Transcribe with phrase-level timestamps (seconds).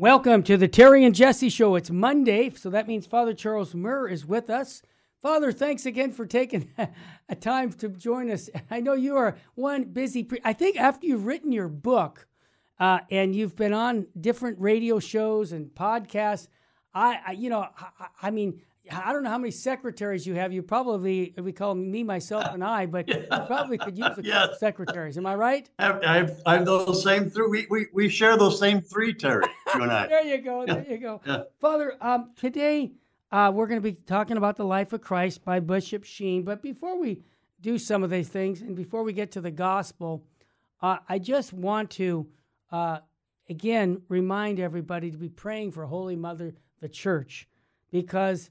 [0.00, 1.74] Welcome to the Terry and Jesse Show.
[1.74, 4.80] It's Monday, so that means Father Charles Murr is with us.
[5.20, 6.70] Father, thanks again for taking
[7.28, 8.48] a time to join us.
[8.70, 10.24] I know you are one busy.
[10.24, 12.26] Pre- I think after you've written your book
[12.78, 16.48] uh, and you've been on different radio shows and podcasts,
[16.94, 20.52] I, I you know, I, I, mean, I don't know how many secretaries you have.
[20.52, 23.16] You probably we call me, myself, and I, but yeah.
[23.16, 24.58] you probably could use a yes.
[24.58, 25.16] secretaries.
[25.16, 25.70] Am I right?
[25.78, 27.48] I have, I have, those same three.
[27.48, 29.44] We, we, we share those same three, Terry.
[29.74, 30.06] You and I.
[30.08, 30.66] there you go.
[30.66, 31.20] There you go.
[31.26, 31.42] Yeah.
[31.60, 32.92] Father, um, today
[33.32, 36.42] uh, we're going to be talking about the life of Christ by Bishop Sheen.
[36.42, 37.22] But before we
[37.60, 40.24] do some of these things, and before we get to the gospel,
[40.82, 42.26] uh, I just want to
[42.72, 42.98] uh,
[43.48, 47.48] again remind everybody to be praying for Holy Mother, the Church,
[47.90, 48.50] because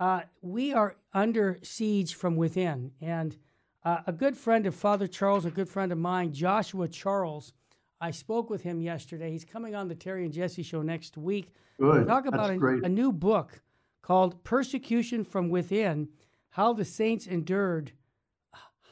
[0.00, 2.90] uh, we are under siege from within.
[3.00, 3.36] And
[3.84, 7.52] uh, a good friend of Father Charles, a good friend of mine, Joshua Charles,
[8.00, 9.30] I spoke with him yesterday.
[9.30, 11.52] He's coming on the Terry and Jesse show next week.
[11.78, 12.06] Good.
[12.06, 13.60] Talk about a, a, new book
[14.00, 16.08] called Persecution from Within
[16.48, 17.92] How the Saints Endured.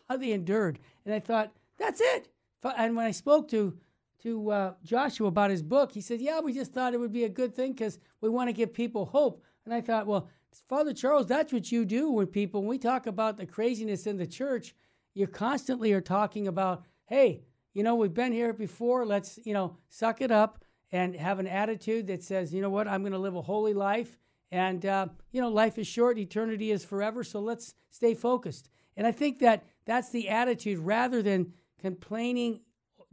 [0.09, 0.79] How they endured.
[1.07, 2.29] And I thought, that's it.
[2.77, 3.79] And when I spoke to
[4.23, 7.25] to uh, Joshua about his book, he said, Yeah, we just thought it would be
[7.25, 9.45] a good thing because we want to give people hope.
[9.65, 10.29] And I thought, Well,
[10.69, 14.19] Father Charles, that's what you do when people, when we talk about the craziness in
[14.19, 14.75] the church,
[15.15, 17.43] you constantly are talking about, hey,
[17.75, 19.07] you know, we've been here before.
[19.07, 22.89] Let's, you know, suck it up and have an attitude that says, you know what,
[22.89, 24.19] I'm going to live a holy life
[24.51, 27.23] and, uh, you know, life is short, eternity is forever.
[27.23, 28.71] So let's stay focused.
[28.97, 32.61] And I think that that's the attitude rather than complaining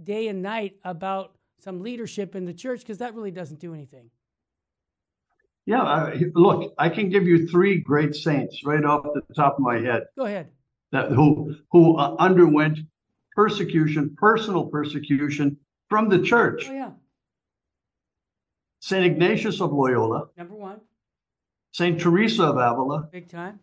[0.01, 4.09] day and night about some leadership in the church, because that really doesn't do anything.
[5.65, 9.61] Yeah, uh, look, I can give you three great saints right off the top of
[9.61, 10.03] my head.
[10.17, 10.47] Go ahead.
[10.91, 12.79] That who who uh, underwent
[13.35, 15.57] persecution, personal persecution
[15.89, 16.67] from the church.
[16.69, 16.91] Oh yeah.
[18.79, 20.27] Saint Ignatius of Loyola.
[20.37, 20.79] Number one.
[21.71, 23.59] Saint Teresa of Avila, Big time.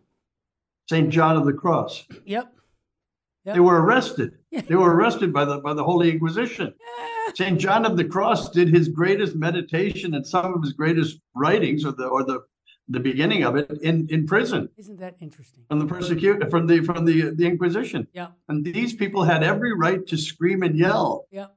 [0.89, 2.05] Saint John of the Cross.
[2.25, 2.53] Yep.
[3.45, 3.55] Yep.
[3.55, 4.37] They were arrested.
[4.51, 6.73] they were arrested by the by the Holy Inquisition.
[7.35, 11.85] Saint John of the Cross did his greatest meditation and some of his greatest writings,
[11.85, 12.41] or the or the
[12.89, 14.69] the beginning of it, in in prison.
[14.77, 15.63] Isn't that interesting?
[15.69, 18.07] From the persecute from the from the the Inquisition.
[18.13, 18.27] Yeah.
[18.49, 21.27] And these people had every right to scream and yell.
[21.31, 21.47] Yeah.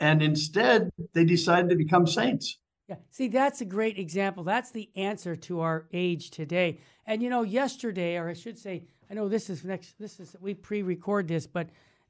[0.00, 2.58] And instead, they decided to become saints.
[2.88, 2.96] Yeah.
[3.10, 4.44] See, that's a great example.
[4.44, 6.80] That's the answer to our age today.
[7.06, 9.98] And you know, yesterday, or I should say, I know this is next.
[9.98, 11.68] This is we pre-record this, but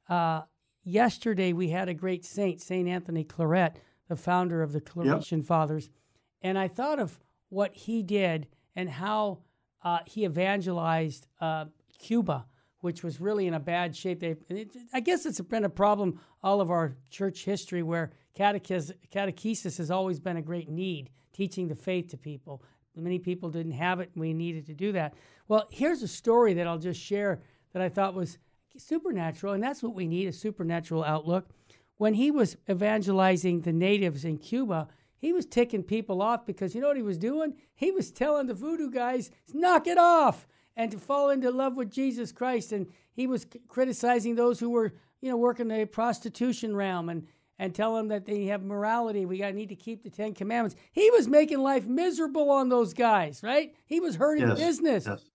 [0.09, 0.41] uh,
[0.85, 5.45] yesterday we had a great saint, Saint Anthony Claret, the founder of the Claretian yep.
[5.45, 5.89] Fathers,
[6.41, 7.19] and I thought of
[7.49, 9.39] what he did and how
[9.83, 11.65] uh, he evangelized uh,
[11.99, 12.45] Cuba,
[12.79, 14.19] which was really in a bad shape.
[14.19, 18.91] They, it, I guess it's been a problem all of our church history where cateches,
[19.13, 22.63] catechesis has always been a great need, teaching the faith to people.
[22.95, 25.15] Many people didn't have it, and we needed to do that.
[25.47, 27.41] Well, here's a story that I'll just share
[27.73, 28.37] that I thought was
[28.77, 31.47] supernatural, and that's what we need a supernatural outlook.
[31.97, 34.87] When he was evangelizing the natives in Cuba,
[35.17, 37.55] he was ticking people off because you know what he was doing?
[37.73, 41.89] He was telling the voodoo guys, knock it off and to fall into love with
[41.89, 42.71] Jesus Christ.
[42.71, 47.73] And he was criticizing those who were, you know, working the prostitution realm and and
[47.73, 49.25] tell them that they have morality.
[49.25, 50.75] We got need to keep the Ten Commandments.
[50.91, 53.73] He was making life miserable on those guys, right?
[53.85, 55.05] He was hurting yes, business.
[55.07, 55.29] Yes.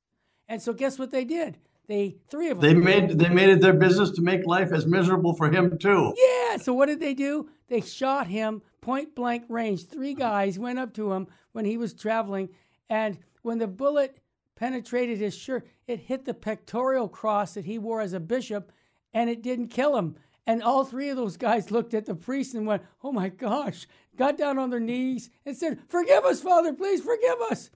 [0.47, 1.57] And so guess what they did?
[1.91, 2.73] They three of them.
[2.73, 6.15] They made they made it their business to make life as miserable for him too.
[6.17, 6.57] Yeah.
[6.59, 7.51] So what did they do?
[7.67, 9.89] They shot him point blank range.
[9.89, 12.51] Three guys went up to him when he was traveling,
[12.89, 14.21] and when the bullet
[14.55, 18.71] penetrated his shirt, it hit the pectoral cross that he wore as a bishop,
[19.13, 20.15] and it didn't kill him.
[20.47, 23.89] And all three of those guys looked at the priest and went, Oh my gosh,
[24.17, 27.69] got down on their knees and said, Forgive us, Father, please forgive us.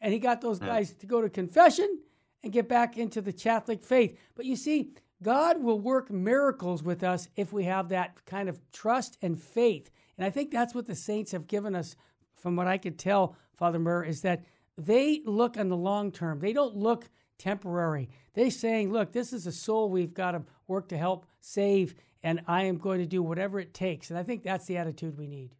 [0.00, 2.00] And he got those guys to go to confession
[2.42, 4.18] and get back into the Catholic faith.
[4.34, 4.92] But you see,
[5.22, 9.90] God will work miracles with us if we have that kind of trust and faith.
[10.16, 11.96] And I think that's what the saints have given us,
[12.34, 14.44] from what I could tell, Father Murr, is that
[14.78, 16.40] they look on the long term.
[16.40, 17.08] They don't look
[17.38, 18.08] temporary.
[18.34, 22.40] They're saying, look, this is a soul we've got to work to help save, and
[22.46, 24.10] I am going to do whatever it takes.
[24.10, 25.54] And I think that's the attitude we need.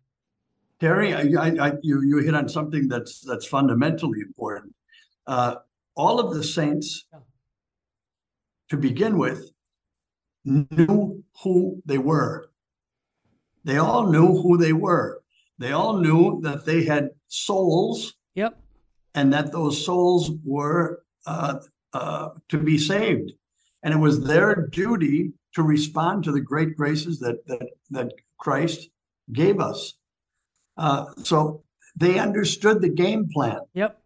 [0.79, 4.75] Terry, I, I, you you hit on something that's that's fundamentally important.
[5.27, 5.57] Uh,
[6.01, 6.89] all of the saints,
[8.71, 9.41] to begin with,
[10.45, 12.49] knew who they were.
[13.65, 15.21] They all knew who they were.
[15.59, 18.15] They all knew that they had souls.
[18.35, 18.53] Yep.
[19.15, 21.57] And that those souls were uh,
[21.93, 23.33] uh, to be saved,
[23.83, 28.89] and it was their duty to respond to the great graces that that that Christ
[29.33, 29.79] gave us.
[30.77, 31.65] Uh, so
[31.97, 33.61] they understood the game plan.
[33.75, 34.01] Yep.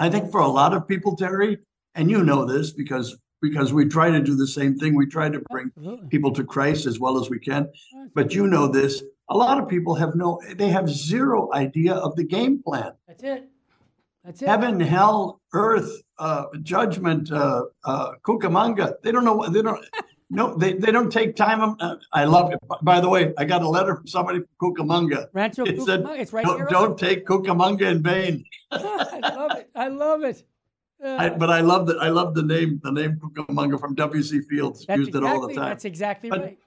[0.00, 1.58] I think for a lot of people, Terry,
[1.94, 4.94] and you know this because because we try to do the same thing.
[4.94, 6.08] We try to bring Absolutely.
[6.08, 7.70] people to Christ as well as we can.
[8.14, 9.02] But you know this.
[9.28, 12.92] A lot of people have no they have zero idea of the game plan.
[13.06, 13.50] That's it.
[14.24, 14.48] That's it.
[14.48, 18.94] Heaven, hell, earth, uh, judgment, uh, uh, Cucamonga.
[19.02, 19.84] They don't know they don't
[20.30, 21.76] no, they, they don't take time.
[21.80, 22.58] Uh, I love it.
[22.82, 25.26] By the way, I got a letter from somebody from Cucamonga.
[25.32, 26.66] Rancho It said, It's right Don't, here.
[26.70, 28.44] don't take Cucamonga in vain.
[28.70, 29.70] I love it.
[29.74, 30.44] I love it.
[31.04, 31.98] Uh, I, but I love that.
[32.00, 34.42] I love the name, the name Cucamonga from W.C.
[34.42, 34.86] Fields.
[34.88, 35.64] Used it all the time.
[35.68, 36.58] that's exactly But- right.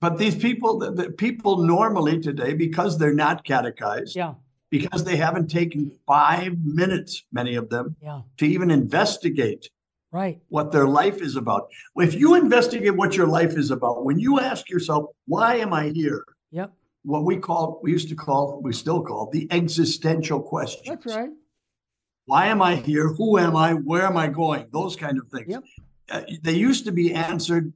[0.00, 4.34] But these people, the, the people normally today, because they're not catechized, Yeah.
[4.70, 8.20] because they haven't taken five minutes, many of them, Yeah.
[8.36, 9.70] to even investigate
[10.14, 10.40] Right.
[10.48, 11.66] what their life is about.
[11.96, 15.88] If you investigate what your life is about, when you ask yourself, why am I
[15.88, 16.24] here?
[16.52, 16.72] Yep.
[17.02, 20.86] What we call, we used to call, we still call the existential questions.
[20.86, 21.30] That's right.
[22.26, 23.08] Why am I here?
[23.08, 23.72] Who am I?
[23.74, 24.66] Where am I going?
[24.72, 25.48] Those kind of things.
[25.48, 25.64] Yep.
[26.08, 27.72] Uh, they used to be answered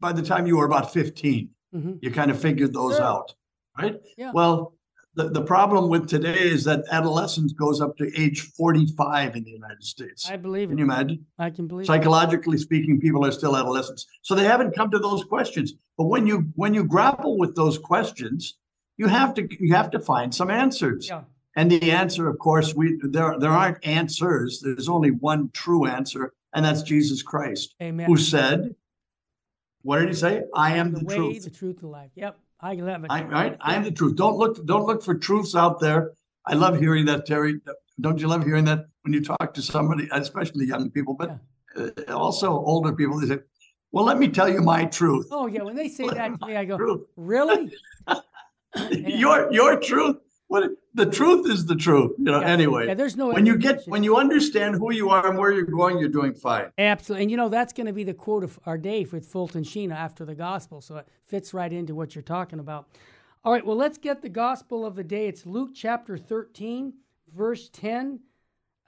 [0.00, 1.48] by the time you were about 15.
[1.72, 3.04] hmm You kind of figured those Sure.
[3.06, 3.34] out,
[3.80, 3.96] right?
[4.18, 4.32] Yeah.
[4.34, 4.74] Well,
[5.16, 9.50] the, the problem with today is that adolescence goes up to age 45 in the
[9.50, 10.28] United States.
[10.28, 10.80] I believe Can it.
[10.80, 11.26] you imagine?
[11.38, 11.86] I can believe it.
[11.86, 14.06] Psychologically speaking, people are still adolescents.
[14.22, 15.74] So they haven't come to those questions.
[15.96, 18.58] But when you when you grapple with those questions,
[18.96, 21.08] you have to you have to find some answers.
[21.08, 21.22] Yeah.
[21.56, 24.60] And the answer, of course, we there there aren't answers.
[24.60, 28.06] There's only one true answer, and that's Jesus Christ, Amen.
[28.06, 28.74] who said,
[29.82, 30.42] "What did he say?
[30.52, 31.44] I am the, the, way, truth.
[31.44, 32.10] the truth, the life.
[32.16, 32.36] Yep.
[32.64, 33.10] I love it.
[33.10, 33.56] I, right?
[33.60, 34.16] I am the truth.
[34.16, 36.12] Don't look don't look for truths out there.
[36.46, 37.60] I love hearing that, Terry.
[38.00, 41.38] Don't you love hearing that when you talk to somebody, especially young people, but
[41.76, 43.20] uh, also older people?
[43.20, 43.38] They say,
[43.92, 45.62] "Well, let me tell you my truth." oh yeah.
[45.62, 47.02] When they say that to me, I go, Truth.
[47.16, 47.70] really?
[48.90, 50.16] your your truth.
[50.48, 52.12] What the truth is the truth.
[52.18, 52.40] You know.
[52.40, 52.46] Yeah.
[52.46, 52.94] Anyway, Yeah.
[52.94, 53.28] There's no.
[53.32, 56.34] when you get when you understand who you are and where you're going, you're doing
[56.34, 56.70] fine.
[56.78, 57.24] Absolutely.
[57.24, 59.92] And you know, that's going to be the quote of our day with Fulton Sheen
[59.92, 60.80] after the gospel.
[60.80, 62.88] So it fits right into what you're talking about.
[63.44, 63.64] All right.
[63.64, 65.26] Well, let's get the gospel of the day.
[65.28, 66.94] It's Luke chapter 13,
[67.36, 68.20] verse 10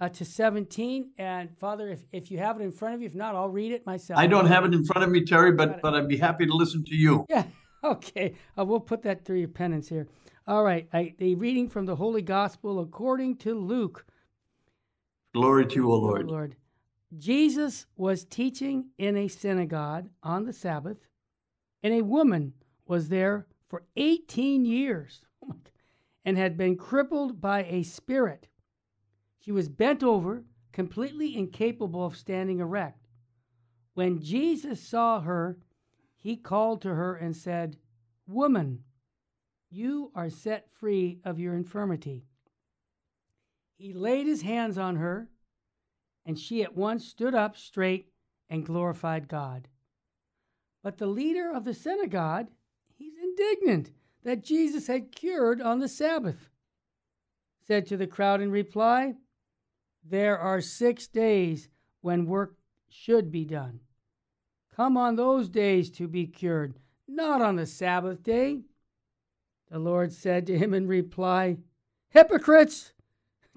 [0.00, 1.10] uh, to 17.
[1.18, 3.72] And Father, if, if you have it in front of you, if not, I'll read
[3.72, 4.18] it myself.
[4.18, 6.54] I don't have it in front of me, Terry, but but I'd be happy to
[6.54, 7.26] listen to you.
[7.28, 7.44] Yeah.
[7.84, 8.34] Okay.
[8.58, 10.08] Uh, we'll put that through your penance here.
[10.48, 10.88] All right.
[10.92, 14.06] I, the reading from the Holy Gospel according to Luke.
[15.34, 16.26] Glory to you, O Lord.
[16.28, 16.56] Lord.
[17.18, 20.98] Jesus was teaching in a synagogue on the Sabbath,
[21.82, 22.52] and a woman
[22.86, 25.54] was there for 18 years oh
[26.24, 28.46] and had been crippled by a spirit.
[29.40, 33.08] She was bent over, completely incapable of standing erect.
[33.94, 35.58] When Jesus saw her,
[36.16, 37.76] he called to her and said,
[38.26, 38.84] Woman,
[39.70, 42.24] you are set free of your infirmity.
[43.76, 45.28] He laid his hands on her,
[46.24, 48.08] and she at once stood up straight
[48.48, 49.68] and glorified God.
[50.82, 52.48] But the leader of the synagogue,
[52.94, 53.90] he's indignant
[54.22, 56.48] that Jesus had cured on the Sabbath,
[57.66, 59.14] said to the crowd in reply,
[60.04, 61.68] There are six days
[62.00, 62.56] when work
[62.88, 63.80] should be done.
[64.74, 68.62] Come on those days to be cured, not on the Sabbath day.
[69.68, 71.58] The Lord said to him in reply,
[72.10, 72.92] Hypocrites!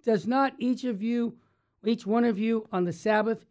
[0.04, 1.38] Does not each of you,
[1.86, 3.46] each one of you on the Sabbath,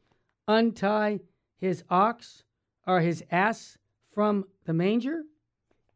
[0.48, 1.20] untie
[1.56, 2.42] his ox
[2.84, 3.78] or his ass
[4.10, 5.22] from the manger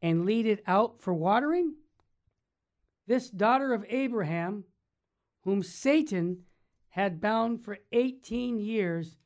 [0.00, 1.75] and lead it out for watering?
[3.07, 4.64] This daughter of Abraham,
[5.40, 6.45] whom Satan
[6.90, 9.16] had bound for 18 years,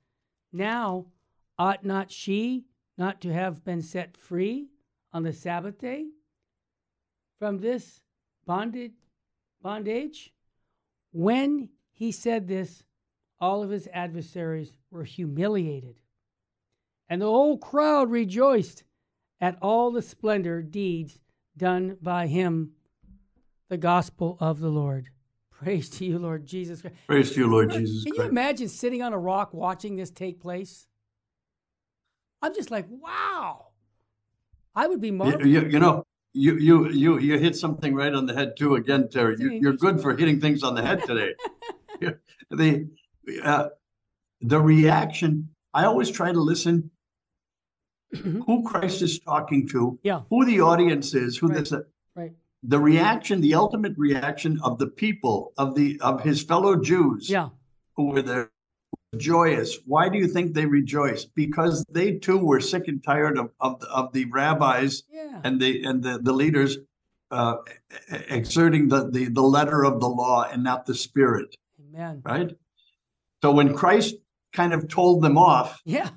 [0.53, 1.07] now
[1.59, 2.65] ought not she
[2.97, 4.71] not to have been set free
[5.13, 6.07] on the Sabbath day
[7.39, 8.01] from this
[8.47, 8.93] bondage?
[9.63, 10.33] bondage?
[11.13, 12.85] When he said this,
[13.41, 15.97] all of his adversaries were humiliated,
[17.09, 18.85] and the whole crowd rejoiced
[19.41, 21.19] at all the splendor deeds
[21.57, 22.73] done by him.
[23.69, 25.09] The gospel of the Lord.
[25.51, 26.97] Praise to you, Lord Jesus Christ.
[27.07, 30.41] Praise to you, Lord Jesus Can you imagine sitting on a rock watching this take
[30.41, 30.87] place?
[32.41, 33.69] I'm just like, wow.
[34.75, 38.27] I would be You, you, you know, you you you you hit something right on
[38.27, 38.75] the head too.
[38.75, 41.35] Again, Terry, you, you're good for hitting things on the head today.
[42.51, 42.87] the
[43.43, 43.69] uh,
[44.43, 45.49] the reaction.
[45.73, 46.91] I always try to listen
[48.47, 51.59] who Christ is talking to, Yeah, who the audience is, who Right.
[51.59, 51.73] this.
[52.15, 52.33] right.
[52.63, 57.51] The reaction, the ultimate reaction of the people of the of his fellow Jews Yeah,
[57.97, 58.51] who were there
[59.17, 59.79] joyous.
[59.87, 61.35] Why do you think they rejoiced?
[61.35, 65.41] Because they too were sick and tired of of, the- of the rabbis yeah.
[65.45, 66.79] and the and the, the leaders
[67.31, 67.57] uh,
[68.29, 71.57] exerting the, the, the letter of the law and not the spirit.
[71.81, 72.23] Amen.
[72.25, 72.57] Right?
[73.43, 74.15] So when Christ
[74.53, 76.11] kind of told them off, yeah,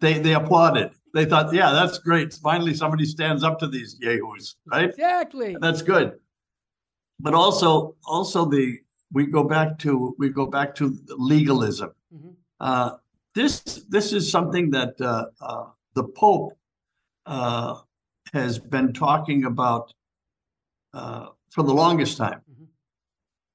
[0.00, 0.92] they they applauded.
[1.14, 2.34] They thought, yeah, that's great.
[2.34, 4.90] Finally, somebody stands up to these yahoos, right?
[4.90, 5.56] Exactly.
[5.58, 6.12] That's good.
[7.18, 8.78] But also, also the
[9.12, 11.90] we go back to we go back to legalism.
[12.14, 12.30] Mm-hmm.
[12.60, 12.96] Uh,
[13.34, 16.56] this this is something that uh, uh, the Pope
[17.26, 17.80] uh,
[18.32, 19.92] has been talking about
[20.94, 22.40] uh, for the longest time.
[22.50, 22.64] Mm-hmm.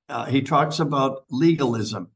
[0.10, 2.10] Uh, he talks about legalism,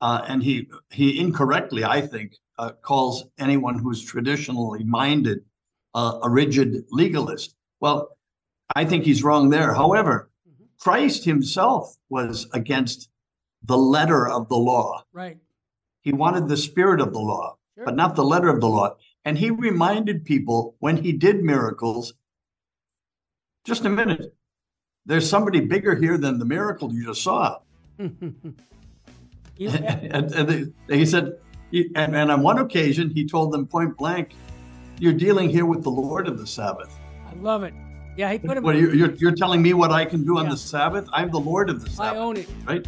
[0.00, 2.34] and he he incorrectly, I think,
[2.82, 5.44] calls anyone who's traditionally minded
[5.94, 7.54] a rigid legalist.
[7.80, 8.16] Well,
[8.74, 9.74] I think he's wrong there.
[9.74, 10.29] However.
[10.80, 13.10] Christ himself was against
[13.62, 15.04] the letter of the law.
[15.12, 15.38] Right.
[16.00, 17.84] He wanted the spirit of the law, sure.
[17.84, 18.96] but not the letter of the law.
[19.24, 22.14] And he reminded people when he did miracles
[23.64, 24.34] just a minute,
[25.04, 27.58] there's somebody bigger here than the miracle you just saw.
[27.98, 28.24] and,
[29.58, 31.38] and they, he said,
[31.70, 34.34] he, and, and on one occasion, he told them point blank,
[34.98, 36.96] You're dealing here with the Lord of the Sabbath.
[37.28, 37.74] I love it.
[38.20, 38.64] Yeah, he put him.
[38.64, 40.40] What, you're, you're, you're telling me what I can do yeah.
[40.40, 41.08] on the Sabbath?
[41.10, 42.18] I'm the Lord of the Sabbath.
[42.18, 42.48] I own it.
[42.66, 42.86] Right?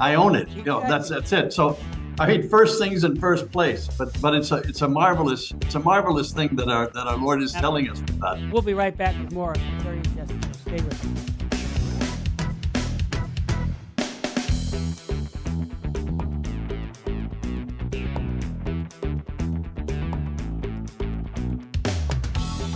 [0.00, 0.48] I own it.
[0.48, 1.52] You know, that's that's it.
[1.52, 1.78] So
[2.18, 5.76] I hate first things in first place, but but it's a it's a marvelous it's
[5.76, 8.40] a marvelous thing that our that our Lord is telling us about.
[8.50, 9.54] We'll be right back with more.
[9.54, 11.37] Stay with us.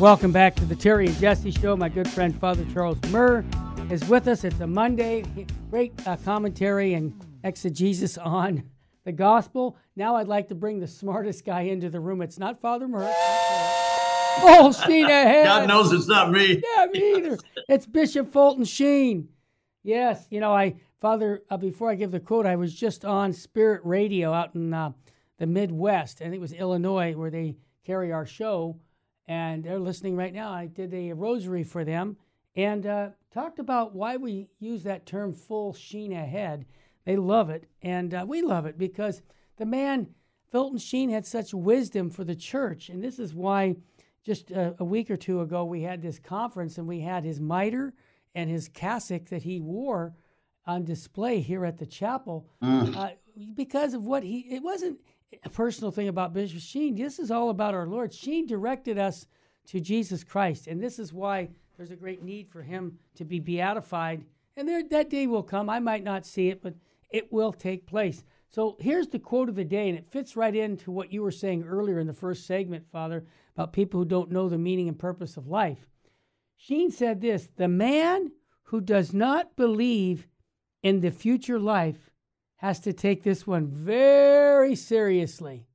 [0.03, 1.77] Welcome back to the Terry and Jesse Show.
[1.77, 3.45] My good friend Father Charles Murr
[3.89, 4.43] is with us.
[4.43, 5.25] It's a Monday.
[5.71, 8.65] Great uh, commentary and exegesis on
[9.05, 9.77] the gospel.
[9.95, 12.21] Now I'd like to bring the smartest guy into the room.
[12.21, 12.89] It's not Father.
[12.91, 15.45] Oh, Sheen ahead.
[15.45, 16.61] God knows it's not me.
[16.77, 17.39] Yeah, me either.
[17.69, 19.29] It's Bishop Fulton Sheen.
[19.85, 21.45] Yes, you know, I Father.
[21.49, 24.91] Uh, before I give the quote, I was just on Spirit Radio out in uh,
[25.39, 26.23] the Midwest.
[26.23, 27.55] I think it was Illinois where they
[27.87, 28.81] carry our show,
[29.27, 30.53] and they're listening right now.
[30.53, 32.17] I did a rosary for them
[32.55, 36.67] and uh, talked about why we use that term "full sheen ahead."
[37.05, 39.23] They love it, and uh, we love it because
[39.57, 40.09] the man,
[40.51, 42.89] Fulton Sheen, had such wisdom for the church.
[42.89, 43.77] And this is why
[44.25, 47.41] just a, a week or two ago we had this conference and we had his
[47.41, 47.93] mitre
[48.35, 50.15] and his cassock that he wore
[50.67, 52.97] on display here at the chapel mm.
[52.97, 53.11] uh,
[53.55, 54.99] because of what he, it wasn't
[55.45, 56.95] a personal thing about Bishop Sheen.
[56.95, 58.13] This is all about our Lord.
[58.13, 59.27] Sheen directed us
[59.67, 60.67] to Jesus Christ.
[60.67, 64.25] And this is why there's a great need for him to be beatified.
[64.57, 65.71] And there, that day will come.
[65.71, 66.75] I might not see it, but
[67.11, 68.23] it will take place.
[68.49, 71.31] So here's the quote of the day, and it fits right into what you were
[71.31, 73.25] saying earlier in the first segment, Father,
[73.55, 75.87] about people who don't know the meaning and purpose of life.
[76.57, 78.33] Sheen said this The man
[78.65, 80.29] who does not believe
[80.83, 82.12] in the future life
[82.63, 85.67] has to take this one very seriously.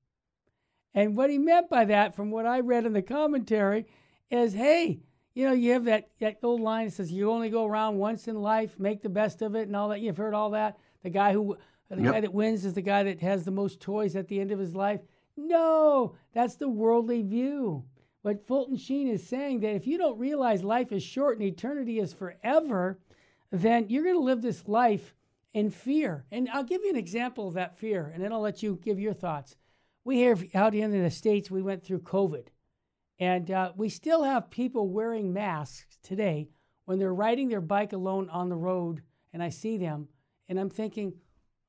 [0.94, 3.86] And what he meant by that, from what I read in the commentary,
[4.32, 5.02] is hey,
[5.36, 8.30] you know, you have that, that old line that says you only go around once
[8.30, 10.00] in life, make the best of it, and all that.
[10.00, 10.80] You've heard all that.
[11.04, 11.58] The guy who
[11.90, 12.14] the yep.
[12.14, 14.60] guy that wins is the guy that has the most toys at the end of
[14.60, 15.02] his life.
[15.36, 17.84] No, that's the worldly view.
[18.22, 22.00] What Fulton Sheen is saying that if you don't realize life is short and eternity
[22.00, 23.00] is forever,
[23.52, 25.16] then you're going to live this life
[25.54, 26.26] in fear.
[26.32, 29.00] And I'll give you an example of that fear, and then I'll let you give
[29.00, 29.56] your thoughts.
[30.04, 32.48] We here out here in the States, we went through COVID,
[33.20, 36.50] and uh, we still have people wearing masks today
[36.86, 39.02] when they're riding their bike alone on the road,
[39.34, 40.08] and I see them
[40.50, 41.14] and I'm thinking,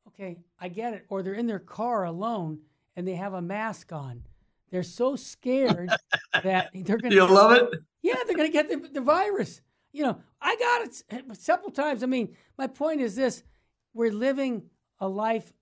[0.08, 1.04] okay, I get it.
[1.08, 2.60] Or they're in their car alone
[2.96, 4.22] and they have a mask on.
[4.70, 5.90] They're so scared
[6.42, 7.16] that they're going to.
[7.16, 7.80] You love it?
[8.02, 9.60] Yeah, they're going to get the, the virus.
[9.92, 12.02] You know, I got it several times.
[12.02, 13.42] I mean, my point is this
[13.98, 14.62] we're living
[15.00, 15.52] a life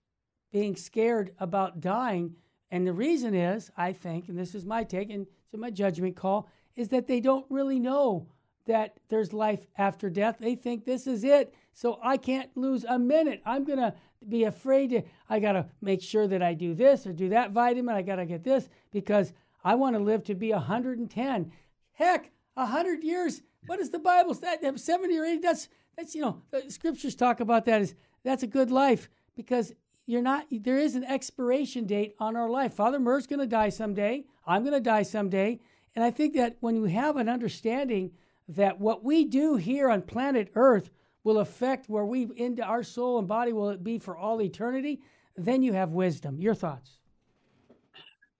[0.52, 2.36] being scared about dying.
[2.70, 6.16] And the reason is, I think, and this is my take, and it's my judgment
[6.16, 8.28] call, is that they don't really know
[8.66, 10.36] that there's life after death.
[10.38, 11.54] They think this is it.
[11.72, 13.40] So I can't lose a minute.
[13.46, 13.94] I'm going to
[14.28, 17.52] be afraid to, I got to make sure that I do this or do that
[17.52, 17.94] vitamin.
[17.94, 19.32] I got to get this because
[19.64, 21.52] I want to live to be 110.
[21.92, 23.40] Heck, 100 years.
[23.66, 24.34] What does the Bible?
[24.34, 24.58] say?
[24.76, 25.38] 70 or 80?
[25.38, 27.94] That's, that's, you know, the scriptures talk about that as
[28.26, 29.72] that's a good life because
[30.04, 32.74] you're not, there is an expiration date on our life.
[32.74, 34.24] Father Murr's going to die someday.
[34.46, 35.60] I'm going to die someday.
[35.94, 38.10] And I think that when you have an understanding
[38.48, 40.90] that what we do here on planet Earth
[41.24, 45.00] will affect where we into our soul and body will it be for all eternity,
[45.36, 46.40] then you have wisdom.
[46.40, 46.98] Your thoughts?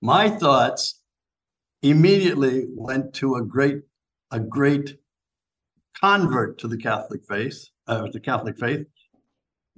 [0.03, 1.01] My thoughts
[1.83, 3.83] immediately went to a great,
[4.31, 4.99] a great
[6.01, 8.87] convert to the Catholic faith, uh, the Catholic faith,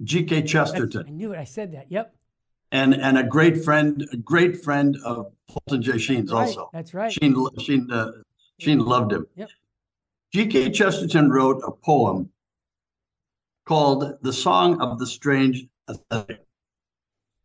[0.03, 0.43] G.K.
[0.43, 1.05] Chesterton.
[1.07, 1.39] I knew it.
[1.39, 1.87] I said that.
[1.89, 2.13] Yep.
[2.71, 5.97] And and a great friend, a great friend of Fulton J.
[5.97, 6.69] Sheen's Right, also.
[6.71, 7.11] That's right.
[7.11, 8.11] Sheen, Sheen, uh,
[8.59, 9.25] Sheen loved him.
[9.35, 9.49] Yep.
[10.33, 10.69] G.K.
[10.71, 12.29] Chesterton wrote a poem
[13.65, 16.45] called "The Song of the Strange Ascetic."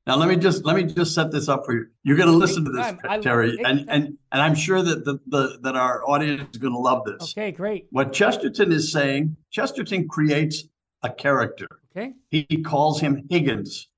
[0.06, 1.86] Now, let me just let me just set this up for you.
[2.02, 2.94] You're going to listen to this.
[3.08, 6.58] I- Terry, take and and and I'm sure that the, the that our audience is
[6.58, 7.32] going to love this.
[7.32, 7.86] Okay, great.
[7.90, 10.64] What Chesterton is saying, Chesterton creates
[11.02, 11.68] a character.
[11.96, 12.12] Okay.
[12.30, 13.88] He calls him Higgins.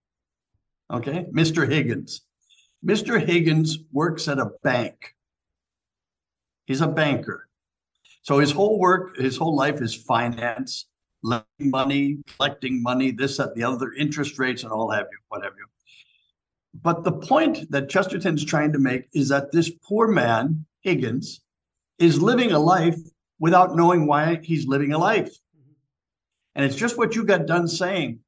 [0.93, 1.69] Okay, Mr.
[1.69, 2.23] Higgins.
[2.85, 3.21] Mr.
[3.21, 5.15] Higgins works at a bank.
[6.67, 7.49] He's a banker.
[8.23, 10.87] So his whole work, his whole life is finance,
[11.23, 15.43] lending money, collecting money, this, that, the other, interest rates, and all have you, what
[15.43, 15.67] have you.
[16.83, 21.41] But the point that Chesterton's trying to make is that this poor man, Higgins,
[21.99, 22.99] is living a life
[23.38, 25.33] without knowing why he's living a life.
[26.56, 28.18] And it's just what you got done saying.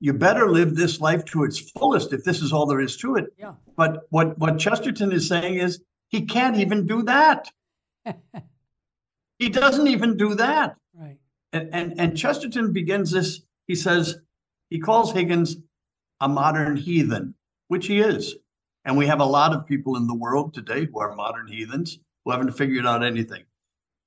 [0.00, 3.16] You better live this life to its fullest if this is all there is to
[3.16, 3.32] it.
[3.38, 3.54] Yeah.
[3.74, 7.50] But what, what Chesterton is saying is he can't even do that.
[9.38, 10.76] he doesn't even do that.
[10.94, 11.16] Right.
[11.52, 14.18] And, and, and Chesterton begins this, he says,
[14.68, 15.56] he calls Higgins
[16.20, 17.34] a modern heathen,
[17.68, 18.36] which he is.
[18.84, 21.98] And we have a lot of people in the world today who are modern heathens
[22.24, 23.44] who haven't figured out anything.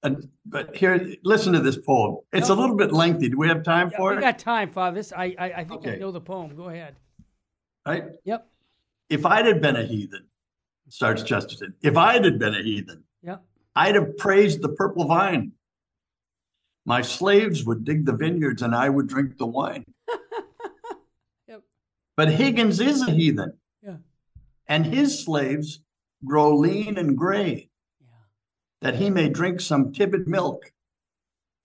[0.04, 2.18] And, but here, listen to this poem.
[2.34, 3.30] It's a little bit lengthy.
[3.30, 4.16] Do we have time Yeah, for we it?
[4.18, 4.96] We got time, Father.
[4.96, 6.54] This I I, I think I know the poem.
[6.56, 6.96] Go ahead.
[7.88, 8.04] right?
[8.26, 8.46] Yep.
[9.10, 10.26] If I'd have been a heathen,
[10.90, 13.44] starts Chesterton, if I'd have been a heathen, Yep.
[13.76, 15.54] I'd have praised the purple vine.
[16.86, 19.86] My slaves would dig the vineyards and I would drink the wine.
[21.48, 21.62] Yep.
[22.18, 23.98] But Higgins is a heathen, Yeah.
[24.68, 25.80] and his slaves
[26.26, 27.70] grow lean and gray.
[28.84, 30.74] That he may drink some tepid milk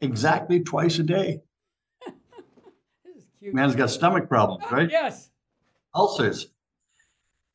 [0.00, 1.40] exactly twice a day.
[3.04, 3.54] This is cute.
[3.54, 4.88] Man's got stomach problems, oh, right?
[4.88, 5.28] Yes.
[5.96, 6.46] ulcers.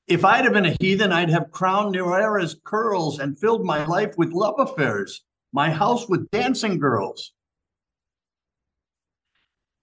[0.06, 4.18] If I'd have been a heathen, I'd have crowned Neaera's curls and filled my life
[4.18, 5.24] with love affairs,
[5.54, 7.32] my house with dancing girls.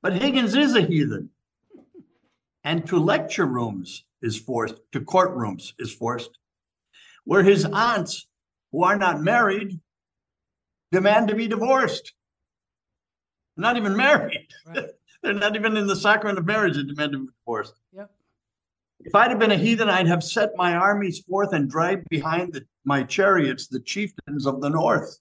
[0.03, 1.31] But Higgins is a heathen,
[2.65, 6.39] and to lecture rooms is forced, to courtrooms is forced,
[7.25, 8.27] where his aunts,
[8.73, 9.79] who are not married,
[10.93, 12.13] demand to be divorced.
[13.57, 14.49] Not even married.
[14.67, 14.87] Right.
[15.23, 17.75] They're not even in the sacrament of marriage and demand to be divorced.
[17.93, 18.11] Yep.
[19.01, 22.53] If I'd have been a heathen, I'd have set my armies forth and drive behind
[22.53, 25.19] the, my chariots the chieftains of the north.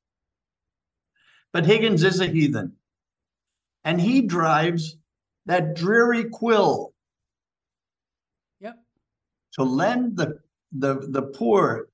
[1.51, 2.73] But Higgins is a heathen,
[3.83, 4.97] and he drives
[5.47, 6.93] that dreary quill
[8.61, 8.75] Yep.
[9.53, 10.39] to lend the,
[10.71, 11.87] the, the poor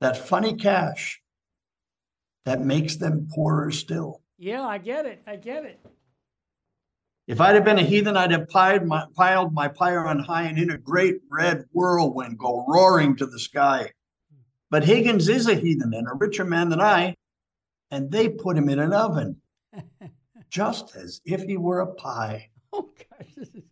[0.00, 1.20] that funny cash
[2.44, 4.22] that makes them poorer still.
[4.38, 5.22] Yeah, I get it.
[5.26, 5.80] I get it.
[7.26, 10.44] If I'd have been a heathen, I'd have piled my, piled my pyre on high
[10.44, 13.92] and in a great red whirlwind go roaring to the sky.
[14.70, 17.14] But Higgins is a heathen and a richer man than I,
[17.90, 19.42] and they put him in an oven,
[20.50, 22.50] just as if he were a pie.
[22.72, 23.62] Oh gosh.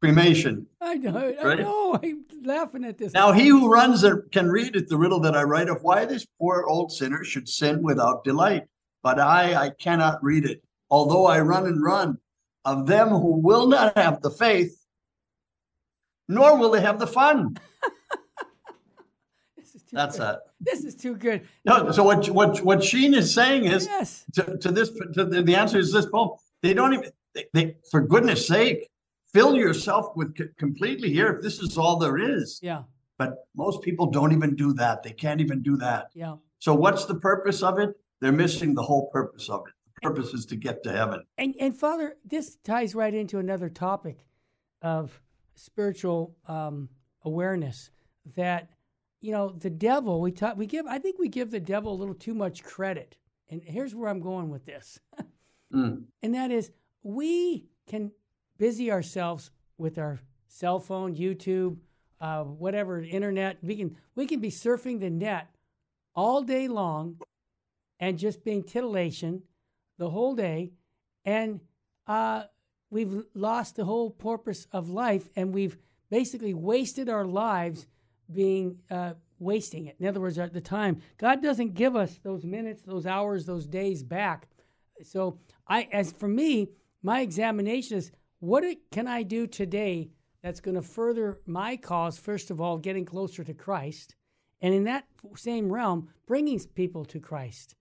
[0.00, 0.66] Cremation.
[0.80, 1.34] I know.
[1.42, 1.98] I know.
[2.02, 3.12] I'm laughing at this.
[3.12, 6.04] Now he who runs it can read it, the riddle that I write of why
[6.04, 8.64] this poor old sinner should sin without delight.
[9.02, 12.18] But I, I cannot read it, although I run and run
[12.64, 14.76] of them who will not have the faith,
[16.28, 17.56] nor will they have the fun.
[19.56, 20.22] This is too That's good.
[20.26, 20.40] that.
[20.60, 21.48] This is too good.
[21.64, 24.24] No, so what what what Sheen is saying is Yes.
[24.34, 26.30] to, to this to the, the answer is this poem.
[26.62, 28.88] They don't even they, they for goodness sake
[29.36, 32.58] fill yourself with c- completely here if this is all there is.
[32.62, 32.82] Yeah.
[33.18, 35.02] But most people don't even do that.
[35.02, 36.06] They can't even do that.
[36.14, 36.36] Yeah.
[36.58, 37.90] So what's the purpose of it?
[38.20, 39.72] They're missing the whole purpose of it.
[39.96, 41.22] The purpose is to get to heaven.
[41.38, 44.26] And and Father, this ties right into another topic
[44.82, 45.20] of
[45.54, 46.88] spiritual um,
[47.22, 47.90] awareness
[48.36, 48.70] that
[49.20, 50.20] you know the devil.
[50.20, 50.56] We talk.
[50.56, 50.86] We give.
[50.86, 53.16] I think we give the devil a little too much credit.
[53.48, 54.98] And here's where I'm going with this,
[55.72, 56.04] Mm.
[56.22, 56.70] and that is
[57.02, 58.10] we can
[58.58, 61.78] busy ourselves with our cell phone, YouTube,
[62.20, 63.58] uh, whatever, internet.
[63.62, 65.48] We can we can be surfing the net
[66.14, 67.20] all day long,
[68.00, 69.42] and just being titillation
[69.98, 70.72] the whole day,
[71.24, 71.60] and
[72.06, 72.44] uh,
[72.90, 75.76] we've lost the whole purpose of life, and we've
[76.10, 77.86] basically wasted our lives
[78.32, 79.96] being uh, wasting it.
[80.00, 83.66] In other words, at the time, God doesn't give us those minutes, those hours, those
[83.66, 84.48] days back.
[85.02, 85.38] So,
[85.68, 86.68] I, as for me,
[87.02, 90.10] my examination is what can I do today
[90.42, 92.18] that's going to further my cause?
[92.18, 94.14] First of all, getting closer to Christ,
[94.60, 97.74] and in that same realm, bringing people to Christ.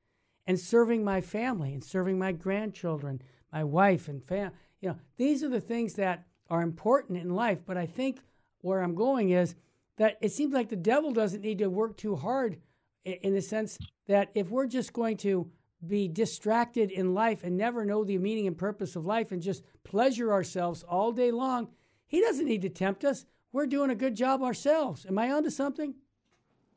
[0.48, 4.52] and serving my family and serving my grandchildren, my wife and fam.
[4.82, 7.60] You know, these are the things that are important in life.
[7.66, 8.20] But I think
[8.62, 9.56] where I'm going is
[9.98, 12.58] that it seems like the devil doesn't need to work too hard
[13.04, 15.50] in the sense that if we're just going to
[15.86, 19.64] be distracted in life and never know the meaning and purpose of life and just
[19.84, 21.70] pleasure ourselves all day long,
[22.08, 23.26] he doesn't need to tempt us.
[23.52, 25.06] We're doing a good job ourselves.
[25.06, 25.96] Am I onto something?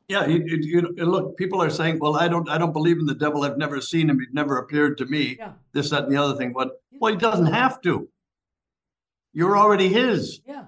[0.08, 1.36] Yeah, you, you, you, look.
[1.36, 3.44] People are saying, "Well, I don't, I don't believe in the devil.
[3.44, 4.18] I've never seen him.
[4.18, 5.52] He's never appeared to me." Yeah.
[5.72, 6.54] This, that, and the other thing.
[6.54, 8.08] But well, he doesn't have to.
[9.34, 10.40] You're already his.
[10.46, 10.64] Yeah.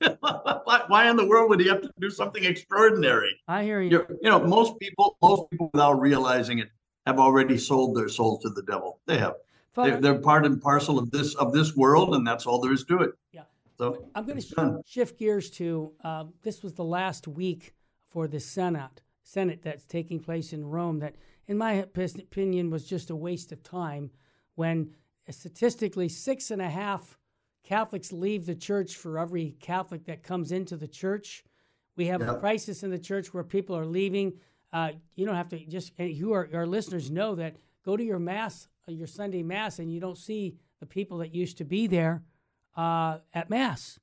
[0.20, 3.40] why, why in the world would he have to do something extraordinary?
[3.48, 3.90] I hear you.
[3.90, 6.68] You're, you know, most people, most people, without realizing it,
[7.08, 9.00] have already sold their soul to the devil.
[9.06, 9.36] They have.
[9.72, 12.72] Father, they're, they're, part and parcel of this of this world, and that's all there
[12.72, 13.10] is to it.
[13.32, 13.42] Yeah.
[13.78, 17.74] So I'm going to sh- shift gears to uh, this was the last week
[18.10, 20.98] for the Synod Synod that's taking place in Rome.
[20.98, 21.14] That,
[21.46, 24.10] in my opinion, was just a waste of time.
[24.54, 24.90] When
[25.30, 27.18] statistically, six and a half
[27.62, 31.44] Catholics leave the church for every Catholic that comes into the church.
[31.96, 34.34] We have a crisis in the church where people are leaving.
[34.72, 38.18] Uh, you don't have to just, you are, our listeners know that go to your
[38.18, 41.86] Mass, uh, your Sunday Mass, and you don't see the people that used to be
[41.86, 42.22] there
[42.76, 43.98] uh, at Mass.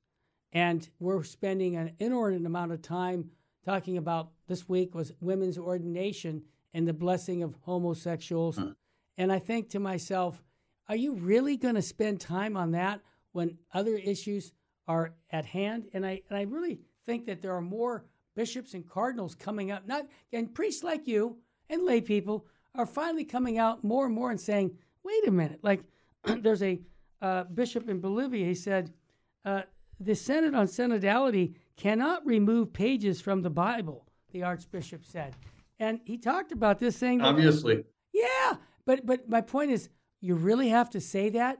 [0.52, 3.30] And we're spending an inordinate amount of time
[3.64, 8.56] talking about this week was women's ordination and the blessing of homosexuals.
[8.56, 8.74] Mm.
[9.18, 10.42] And I think to myself,
[10.88, 13.00] are you really going to spend time on that?
[13.36, 14.50] when other issues
[14.88, 15.90] are at hand.
[15.92, 19.88] And I, and I really think that there are more bishops and cardinals coming out,
[19.88, 22.46] not and priests like you and lay people
[22.76, 24.70] are finally coming out more and more and saying,
[25.02, 25.82] wait a minute, like
[26.24, 26.80] there's a
[27.20, 28.92] uh, bishop in Bolivia, he said,
[29.44, 29.62] uh,
[29.98, 35.34] the Synod on synodality cannot remove pages from the Bible, the Archbishop said.
[35.78, 37.84] And he talked about this saying, obviously.
[38.12, 39.88] Yeah, but but my point is,
[40.20, 41.58] you really have to say that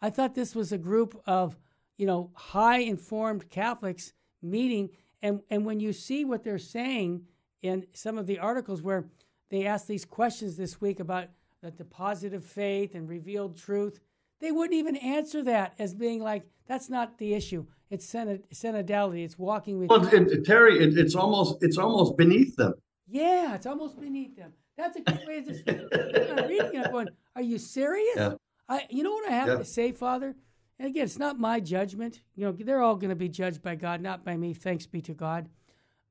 [0.00, 1.56] I thought this was a group of,
[1.96, 4.12] you know, high informed Catholics
[4.42, 4.90] meeting.
[5.22, 7.22] And, and when you see what they're saying
[7.62, 9.06] in some of the articles where
[9.50, 11.28] they ask these questions this week about
[11.62, 14.00] the deposit of faith and revealed truth,
[14.40, 17.66] they wouldn't even answer that as being like, that's not the issue.
[17.90, 19.24] It's synod, synodality.
[19.24, 19.88] It's walking with.
[19.88, 22.74] Well, it, Terry, it, it's almost it's almost beneath them.
[23.06, 24.52] Yeah, it's almost beneath them.
[24.76, 26.32] That's a good way to.
[26.32, 26.86] I'm reading it.
[26.86, 28.16] I'm going, are you serious?
[28.16, 28.34] Yeah.
[28.68, 29.56] I, you know what I have yeah.
[29.58, 30.34] to say, Father?
[30.78, 32.20] And again, it's not my judgment.
[32.34, 34.52] You know, they're all going to be judged by God, not by me.
[34.52, 35.48] Thanks be to God.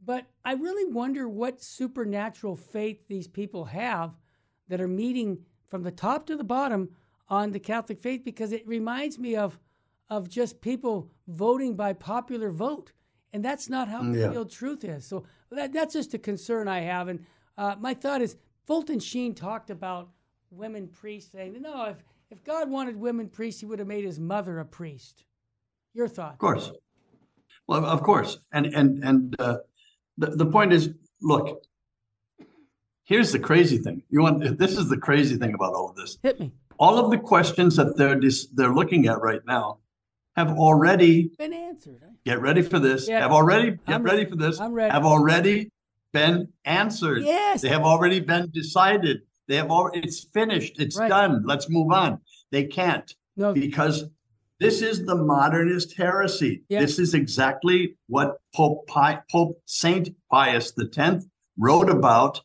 [0.04, 4.15] But I really wonder what supernatural faith these people have
[4.67, 6.89] that are meeting from the top to the bottom
[7.28, 9.60] on the Catholic faith because it reminds me of
[10.10, 12.91] of just people voting by popular vote.
[13.34, 14.28] And that's not how yeah.
[14.28, 15.06] real truth is.
[15.06, 17.08] So that, that's just a concern I have.
[17.08, 17.25] And
[17.58, 20.10] uh, my thought is Fulton Sheen talked about
[20.51, 24.19] women priests saying, no, if, if God wanted women priests, he would have made his
[24.19, 25.23] mother a priest.
[25.93, 26.33] Your thought?
[26.33, 26.71] Of course.
[27.67, 28.39] Well, of course.
[28.51, 29.57] And and and uh,
[30.17, 30.89] the the point is,
[31.21, 31.63] look.
[33.07, 34.01] Here's the crazy thing.
[34.09, 36.17] You want this is the crazy thing about all of this.
[36.23, 36.51] Hit me.
[36.79, 39.77] All of the questions that they're dis, they're looking at right now
[40.35, 42.01] have already been answered.
[42.25, 43.07] Get ready for this.
[43.07, 43.19] Yeah.
[43.19, 44.59] Have already get I'm ready, ready for this.
[44.59, 44.91] I'm ready.
[44.91, 45.71] Have already
[46.13, 47.21] been answered.
[47.21, 47.61] Yes.
[47.61, 49.21] They have already been decided.
[49.47, 50.79] They have all, it's finished.
[50.79, 51.10] It's right.
[51.10, 51.43] done.
[51.45, 52.19] Let's move on.
[52.51, 53.13] They can't.
[53.38, 53.53] No.
[53.53, 54.05] Because
[54.60, 56.63] this is the modernist heresy.
[56.69, 56.79] Yeah.
[56.79, 61.25] This is exactly what Pope, Pi, Pope Saint Pius X
[61.58, 62.41] wrote about.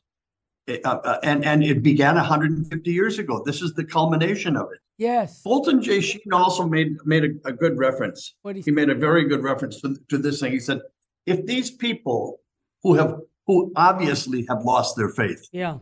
[0.69, 3.43] Uh, uh, and, and it began 150 years ago.
[3.45, 4.79] This is the culmination of it.
[4.99, 5.41] Yes.
[5.41, 6.03] Fulton J.
[6.03, 8.35] Sheen also made made a, a good reference.
[8.43, 10.53] What he, he made a very good reference to, to this thing.
[10.53, 10.81] He said,
[11.25, 12.41] if these people
[12.83, 15.79] who have who obviously have lost their faith, yeah,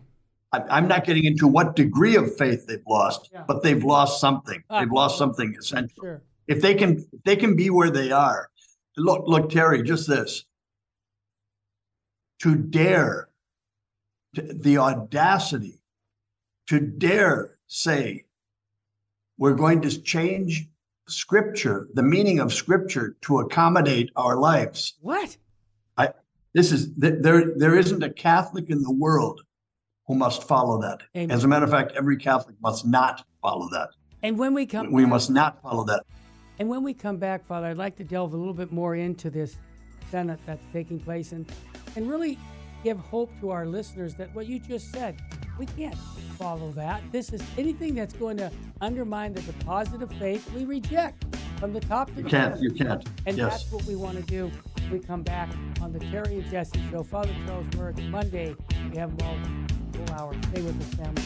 [0.53, 3.45] I'm not getting into what degree of faith they've lost, yeah.
[3.47, 4.63] but they've lost something.
[4.71, 6.03] Uh, they've lost something essential.
[6.03, 6.23] Sure.
[6.47, 8.49] If they can, if they can be where they are.
[8.97, 10.45] Look, look, Terry, just this.
[12.41, 13.29] To dare,
[14.37, 15.83] to, the audacity,
[16.69, 18.25] to dare say,
[19.37, 20.69] we're going to change
[21.09, 24.95] Scripture, the meaning of Scripture, to accommodate our lives.
[25.01, 25.37] What?
[25.97, 26.11] I.
[26.55, 27.53] This is there.
[27.57, 29.43] There isn't a Catholic in the world
[30.09, 31.03] who must follow that.
[31.15, 31.31] Amen.
[31.31, 33.91] As a matter of fact, every Catholic must not follow that.
[34.23, 36.03] And when we come, we back, must not follow that.
[36.59, 39.31] And when we come back, Father, I'd like to delve a little bit more into
[39.31, 39.57] this
[40.11, 41.47] Synod that's taking place and
[41.95, 42.39] and really
[42.83, 45.21] give hope to our listeners that what you just said,
[45.59, 45.97] we can't
[46.39, 47.03] follow that.
[47.13, 51.25] This is anything that's going to undermine the deposit of faith, we reject
[51.59, 53.05] from the top to the you can't, You can't.
[53.27, 53.51] And yes.
[53.51, 54.51] that's what we want to do.
[54.91, 55.51] We come back
[55.83, 57.03] on the Terry and Jesse show.
[57.03, 58.55] Father Charles Murr, Monday,
[58.91, 59.69] we have them all
[59.99, 61.23] Stay with family.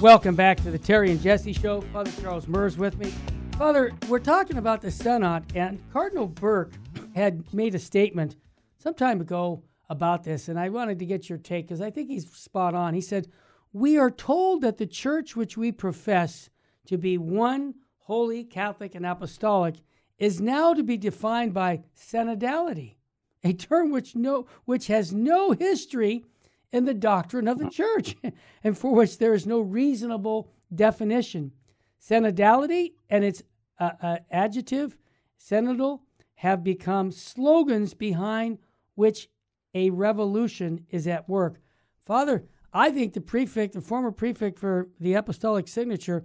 [0.00, 1.80] Welcome back to the Terry and Jesse Show.
[1.80, 3.12] Father Charles Murr's with me.
[3.58, 6.72] Father, we're talking about the Synod, and Cardinal Burke
[7.14, 8.36] had made a statement
[8.78, 12.08] some time ago about this, and I wanted to get your take because I think
[12.08, 12.94] he's spot on.
[12.94, 13.26] He said,
[13.72, 16.48] We are told that the church which we profess
[16.88, 19.76] to be one, holy, Catholic, and apostolic
[20.18, 22.96] is now to be defined by synodality,
[23.44, 26.24] a term which, no, which has no history
[26.72, 28.16] in the doctrine of the church
[28.64, 31.52] and for which there is no reasonable definition.
[32.00, 33.42] Synodality and its
[33.78, 34.96] uh, uh, adjective,
[35.38, 36.00] synodal,
[36.36, 38.58] have become slogans behind
[38.94, 39.28] which
[39.74, 41.60] a revolution is at work.
[41.98, 46.24] Father, I think the prefect, the former prefect for the apostolic signature,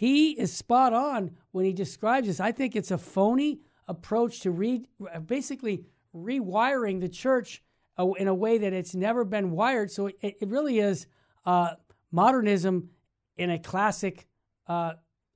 [0.00, 2.40] he is spot on when he describes this.
[2.40, 4.88] I think it's a phony approach to read,
[5.26, 5.84] basically
[6.16, 7.62] rewiring the church
[8.16, 9.90] in a way that it's never been wired.
[9.90, 11.06] So it, it really is
[11.44, 11.72] uh,
[12.12, 12.88] modernism
[13.36, 14.26] in a classic
[14.68, 14.92] uh,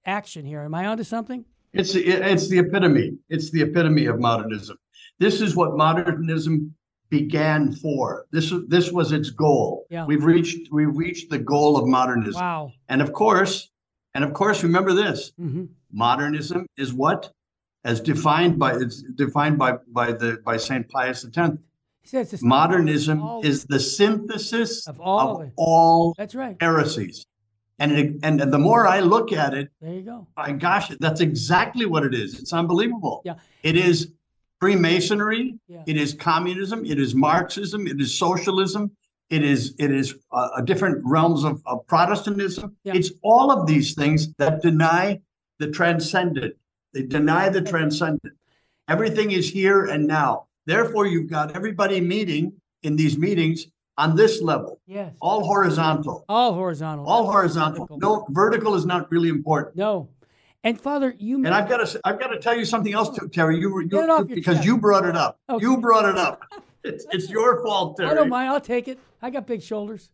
[0.06, 0.62] action here.
[0.62, 1.44] Am I onto something?
[1.74, 3.18] It's it's the epitome.
[3.28, 4.78] It's the epitome of modernism.
[5.18, 6.74] This is what modernism
[7.10, 8.24] began for.
[8.30, 9.84] This this was its goal.
[9.90, 10.06] Yeah.
[10.06, 12.40] We've reached we've reached the goal of modernism.
[12.40, 12.72] Wow.
[12.88, 13.68] And of course,
[14.14, 15.64] and of course, remember this: mm-hmm.
[15.92, 17.32] modernism is what,
[17.84, 21.50] as defined by it's defined by by the by Saint Pius X.
[22.06, 27.24] Says modernism is the synthesis of all, of all that's right heresies.
[27.78, 30.28] And, it, and the more I look at it, there you go.
[30.36, 32.38] My gosh, that's exactly what it is.
[32.38, 33.22] It's unbelievable.
[33.24, 33.34] Yeah.
[33.64, 34.12] It is
[34.60, 35.58] Freemasonry.
[35.66, 35.82] Yeah.
[35.86, 36.84] It is communism.
[36.84, 37.86] It is Marxism.
[37.88, 38.92] It is socialism.
[39.30, 42.76] It is it is uh, different realms of, of Protestantism.
[42.84, 42.94] Yeah.
[42.94, 45.20] It's all of these things that deny
[45.58, 46.54] the transcendent.
[46.92, 48.34] They deny the transcendent.
[48.88, 50.46] Everything is here and now.
[50.66, 54.80] Therefore, you've got everybody meeting in these meetings on this level.
[54.86, 55.14] Yes.
[55.20, 56.24] All horizontal.
[56.28, 57.06] All horizontal.
[57.06, 57.86] All horizontal.
[57.86, 57.98] Vertical.
[57.98, 59.76] No, vertical is not really important.
[59.76, 60.08] No.
[60.62, 63.28] And Father, you and I've got to I've got to tell you something else, too,
[63.28, 63.58] Terry.
[63.58, 65.38] You, you because you brought it up.
[65.48, 65.62] Okay.
[65.62, 66.42] You brought it up.
[66.84, 68.10] It's it's your fault, Terry.
[68.10, 68.50] I don't mind.
[68.50, 68.98] I'll take it.
[69.22, 70.10] I got big shoulders.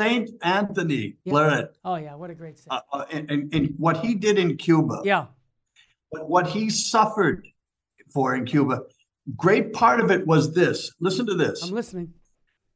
[0.00, 1.30] Saint Anthony Yeah.
[1.30, 2.72] Claret, Oh yeah, what a great saint.
[2.72, 5.26] uh, uh, and, and, and what he did in Cuba, yeah.
[6.08, 7.46] what, what he suffered
[8.12, 8.82] for in Cuba,
[9.36, 10.90] great part of it was this.
[11.00, 11.62] Listen to this.
[11.62, 12.12] I'm listening.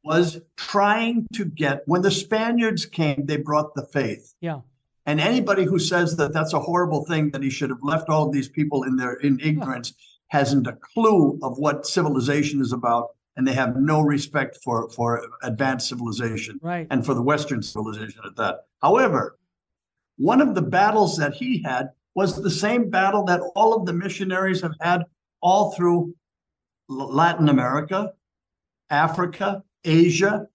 [0.03, 4.33] was trying to get when the Spaniards came, they brought the faith.
[4.39, 4.61] Yeah.
[5.05, 8.29] And anybody who says that that's a horrible thing that he should have left all
[8.29, 9.93] these people in their in ignorance
[10.29, 15.21] hasn't a clue of what civilization is about, and they have no respect for for
[15.43, 16.87] advanced civilization Right.
[16.89, 18.65] and for the Western civilization at that.
[18.81, 19.37] However,
[20.17, 23.93] one of the battles that he had was the same battle that all of the
[23.93, 25.03] missionaries have had
[25.41, 26.13] all through
[26.89, 28.13] Latin America,
[28.89, 30.47] Africa, Asia,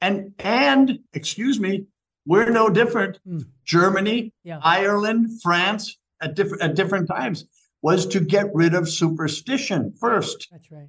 [0.00, 1.86] and and excuse me,
[2.26, 3.18] we're no different.
[3.26, 3.46] Mm.
[3.64, 4.60] Germany, Yeah.
[4.62, 7.46] Ireland, France, at different at different times
[7.82, 10.48] was to get rid of superstition first.
[10.50, 10.88] That's right.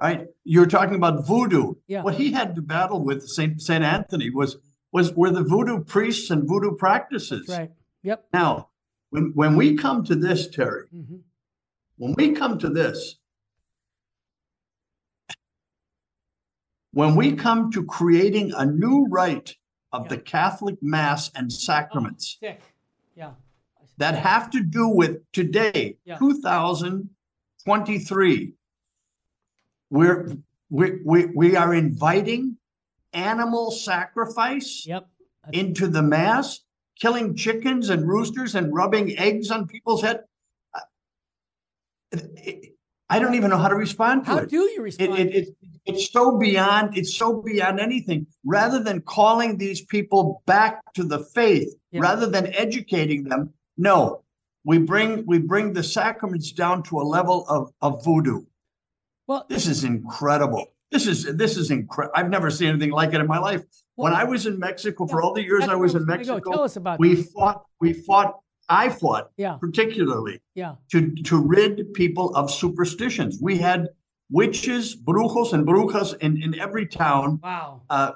[0.00, 0.26] Right?
[0.44, 1.74] You're talking about voodoo.
[1.86, 2.02] Yeah.
[2.02, 4.56] What he had to battle with Saint Saint Anthony was
[4.92, 7.46] was were the voodoo priests and voodoo practices.
[7.46, 7.70] That's right.
[8.02, 8.26] Yep.
[8.32, 8.68] Now,
[9.10, 11.16] when when we come to this, Terry, hmm
[11.96, 13.16] when we come to this,
[16.92, 19.56] when we come to creating a new rite
[19.92, 20.08] of Yeah.
[20.10, 22.60] the Catholic Mass and sacraments Sick.
[23.16, 23.32] Yeah.
[23.98, 26.16] That have to do with today, Yeah.
[26.18, 28.52] 2023,
[29.90, 30.36] we're,
[30.70, 32.56] we, we, we are inviting
[33.12, 35.06] animal sacrifice Yep.
[35.52, 36.60] Into the Mass,
[37.00, 40.20] killing chickens and roosters and rubbing eggs on people's head.
[42.12, 42.74] It- it-
[43.10, 44.50] I don't even know how to respond to How it.
[44.50, 45.18] do you It, respond?
[45.18, 45.48] it, it,
[45.86, 48.26] it's so beyond, it's so beyond anything.
[48.44, 52.02] Rather than calling these people back to the faith, Yeah.
[52.02, 54.22] rather than educating them, no,
[54.64, 58.42] we bring, we bring the sacraments down to a level of, of voodoo.
[59.26, 60.66] well, This is incredible.
[60.90, 62.12] This is, this is incredible.
[62.16, 63.62] I've never seen anything like it in my life.
[63.94, 66.04] When I was in Mexico, for all the years I was in.
[66.06, 67.30] Mexico, Tell us about we this.
[67.32, 69.56] fought, we fought, I fought Yeah.
[69.60, 70.74] particularly Yeah.
[70.92, 73.38] to, to rid people of superstitions.
[73.40, 73.88] We had
[74.30, 77.82] witches, brujos, and brujas in, in every town Wow.
[77.90, 78.12] uh,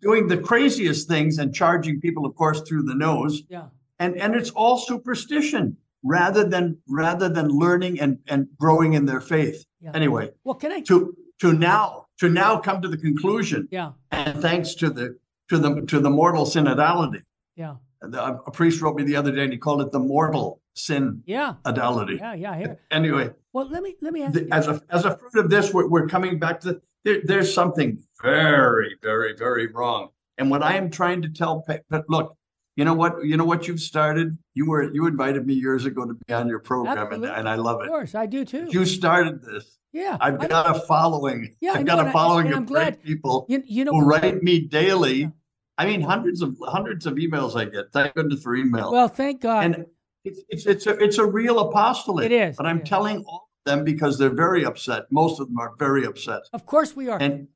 [0.00, 3.42] doing the craziest things and charging people, of course, through the nose.
[3.48, 3.66] Yeah.
[4.04, 9.20] And, and it's all superstition rather than rather than learning and, and growing in their
[9.22, 9.64] faith.
[9.80, 9.92] Yeah.
[9.94, 10.80] Anyway, Well, can I?
[10.82, 13.92] to to now to now come to the conclusion, Yeah.
[14.10, 15.16] and thanks to the
[15.48, 17.22] to the to the mortal synodality,
[17.56, 17.76] Yeah.
[18.02, 21.22] The- A priest wrote me the other day and he called it the mortal sin
[21.26, 22.16] Yeah, fidelity.
[22.20, 22.56] yeah, yeah.
[22.58, 25.48] Here, Anyway, well, let me let me ask the- as a as a fruit of
[25.50, 30.08] this, we're, we're coming back to there, there's something very, very, very wrong.
[30.36, 32.36] And what I am trying to tell, but look,
[32.76, 34.36] you know what, you know what you've started.
[34.54, 37.30] You were you invited me years ago to be on your program, and, Absolutely.
[37.38, 38.66] and I love it Of course, I do too.
[38.70, 39.78] You started this.
[39.92, 41.54] yeah, I've got a following.
[41.60, 43.92] Yeah, I I've got a I- following I'm of great people you, you know.
[43.92, 44.68] who write me Yeah.
[44.80, 45.32] daily.
[45.78, 47.92] I mean, hundreds of hundreds of emails I get.
[47.92, 48.92] Thank goodness for email.
[48.92, 49.64] Well, thank God.
[49.64, 49.86] and
[50.24, 52.30] it's it's it's a it's a real apostolate.
[52.30, 52.88] It is, But I'm is.
[52.88, 55.04] telling all of them because they're very upset.
[55.10, 57.18] Most of them are very upset of course we are.
[57.20, 57.48] and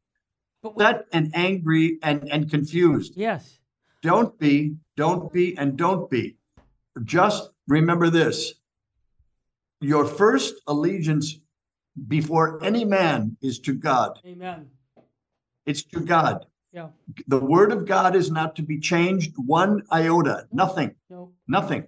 [0.62, 3.12] but we- upset and angry and and confused.
[3.16, 3.59] yes,
[4.02, 6.37] Don't be, don't be, and don't be.
[7.05, 8.55] Just remember this.
[9.81, 11.39] Your first allegiance
[12.09, 14.19] before any man is to God.
[14.27, 14.67] Amen.
[15.67, 16.47] It's to God.
[16.73, 16.89] Yeah.
[17.29, 21.33] The word of God is not to be changed one iota, nothing, No.
[21.47, 21.85] nothing.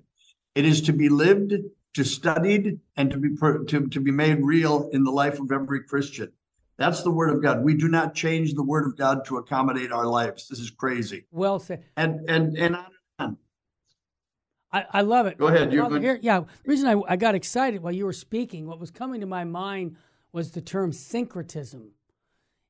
[0.54, 1.52] It is to be lived,
[1.94, 5.50] to studied, and to be per- to, to be made real in the life of
[5.50, 6.30] every Christian.
[6.78, 7.62] That's the word of God.
[7.62, 10.48] We do not change the word of God to accommodate our lives.
[10.48, 11.26] This is crazy.
[11.32, 11.84] Well said.
[11.96, 12.76] And and and
[13.20, 13.36] on.
[14.72, 15.36] I, I love it.
[15.36, 16.40] Go ahead, you're Father, here, yeah.
[16.40, 19.44] The reason I, I got excited while you were speaking, what was coming to my
[19.44, 19.96] mind
[20.32, 21.90] was the term syncretism.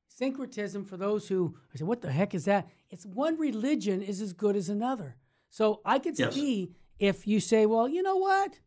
[0.07, 2.67] Syncretism, for those who I said, what the heck is that?
[2.89, 5.15] It's one religion is as good as another.
[5.49, 6.33] So I could Yes.
[6.33, 8.59] see if you say, well, you know what?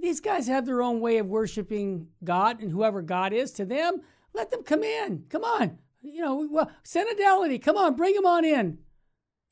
[0.00, 4.02] These guys have their own way of worshiping God and whoever God is to them.
[4.34, 5.24] Let them come in.
[5.28, 5.78] Come on.
[6.02, 7.62] You know, well, synodality.
[7.62, 8.78] Come on, bring them on in.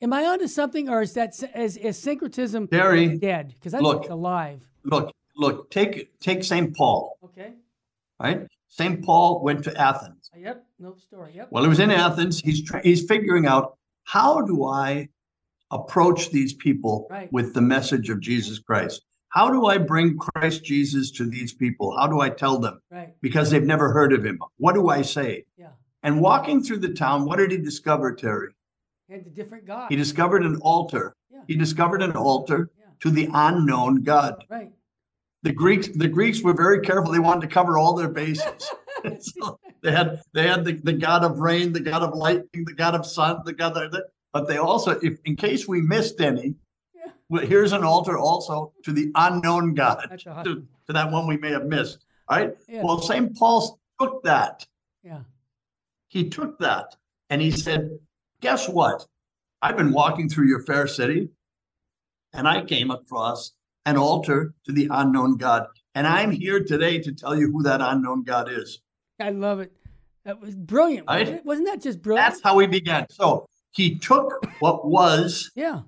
[0.03, 3.55] Am I onto something, or is that is, is syncretism dead?
[3.57, 3.93] Because I look.
[3.93, 4.59] think it's alive.
[4.83, 6.75] look, look, take take St.
[6.75, 7.53] Paul, Okay.
[8.19, 8.45] right?
[8.67, 9.01] St.
[9.05, 10.29] Paul went to Athens.
[10.35, 10.65] Uh, Yep.
[10.79, 11.31] No story.
[11.35, 11.47] Yep.
[11.51, 15.07] While he was in Athens, he's try, he's figuring out how do I
[15.71, 17.31] approach these people Right.
[17.31, 19.05] with the message of Jesus Christ?
[19.29, 21.95] How do I bring Christ Jesus to these people?
[21.97, 22.81] How do I tell them?
[22.91, 23.13] Right.
[23.21, 24.39] Because they've never heard of him.
[24.57, 25.45] What do I say?
[25.57, 25.69] Yeah.
[26.03, 28.49] And walking through the town, what did he discover, Terry?
[29.09, 29.89] And the different God.
[29.89, 31.15] He discovered an altar.
[31.31, 31.41] Yeah.
[31.47, 32.85] He discovered an altar Yeah.
[33.01, 34.43] to the unknown God.
[34.49, 34.71] Right.
[35.43, 37.11] The Greeks, the Greeks were very careful.
[37.11, 38.71] They wanted to cover all their bases.
[39.19, 42.73] so they had they had the, the god of rain, the god of lightning, the
[42.73, 46.21] god of sun, the god of the, but they also, if in case we missed
[46.21, 46.55] any,
[46.95, 47.11] Yeah.
[47.29, 51.51] well, here's an altar also to the unknown God, to, to that one we may
[51.51, 52.05] have missed.
[52.29, 52.55] All right.
[52.69, 53.35] Well, St.
[53.35, 54.65] Paul took that.
[55.03, 55.23] Yeah.
[56.07, 56.95] He took that
[57.29, 57.99] and he said,
[58.43, 59.05] Guess what?
[59.61, 61.29] I've been walking through your fair city
[62.33, 63.53] and I came across
[63.85, 65.67] an altar to the unknown God.
[65.95, 68.81] And I'm here today to tell you who that unknown God is.
[69.17, 69.71] I love it.
[70.25, 71.07] That was brilliant.
[71.07, 71.19] Right?
[71.21, 71.45] Wasn't?
[71.45, 72.31] Wasn't that just brilliant?
[72.31, 73.05] That's how we began.
[73.09, 75.79] So he took what was yeah.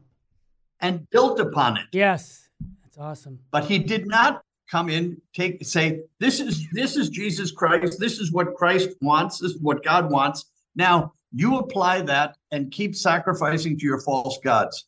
[0.79, 1.87] and built upon it.
[1.91, 2.47] Yes.
[2.83, 3.37] That's awesome.
[3.51, 8.19] But he did not come in, take say, this is this is Jesus Christ, this
[8.19, 10.45] is what Christ wants, this is what God wants.
[10.77, 14.86] Now you apply that and keep sacrificing to your false gods.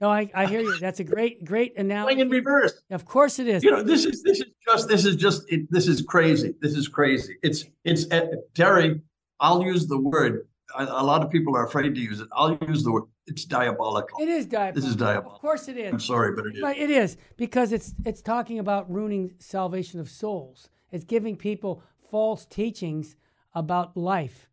[0.00, 0.78] No, I, I hear you.
[0.78, 2.16] That's a great, great analogy.
[2.16, 2.82] Going in reverse.
[2.90, 3.64] Of course it is.
[3.64, 6.54] You know, this is this is just this is just it, this is crazy.
[6.60, 7.36] This is crazy.
[7.42, 9.00] It's it's uh, Terry.
[9.40, 10.46] I'll use the word.
[10.78, 12.28] A, a lot of people are afraid to use it.
[12.32, 13.04] I'll use the word.
[13.26, 14.20] It's diabolical.
[14.20, 14.80] It is diabolical.
[14.80, 15.36] This is diabolical.
[15.36, 15.92] Of course it is.
[15.92, 16.62] I'm sorry, but it is.
[16.62, 20.68] Right, it is because it's it's talking about ruining salvation of souls.
[20.92, 23.16] It's giving people false teachings
[23.54, 24.46] about life,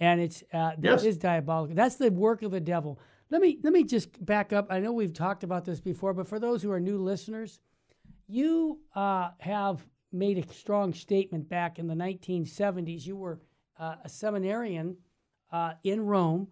[0.00, 1.04] and it's uh, that Yes.
[1.04, 1.76] is diabolical.
[1.76, 2.98] That's the work of the devil.
[3.30, 4.66] Let me let me just back up.
[4.70, 7.60] I know we've talked about this before, but for those who are new listeners,
[8.26, 13.06] you uh, have made a strong statement back in the 1970s.
[13.06, 13.40] You were
[13.78, 14.96] uh, a seminarian
[15.52, 16.48] uh, in Rome,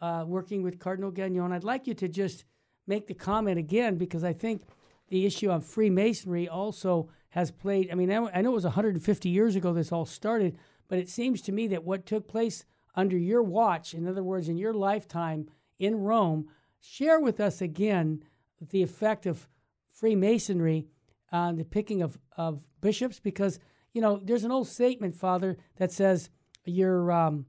[0.00, 1.52] uh, working with Cardinal Gagnon.
[1.52, 2.44] I'd like you to just
[2.86, 4.62] make the comment again because I think
[5.08, 7.90] the issue of Freemasonry also has played.
[7.90, 11.08] I mean, I I know it was 150 years ago this all started, but it
[11.08, 12.64] seems to me that what took place
[12.98, 16.48] under your watch, in other words, in your lifetime in Rome,
[16.80, 18.24] share with us again
[18.60, 19.46] the effect of
[19.88, 20.88] Freemasonry
[21.30, 23.60] on the picking of, of bishops because
[23.92, 26.28] you know there's an old statement, Father, that says
[26.64, 27.46] your um,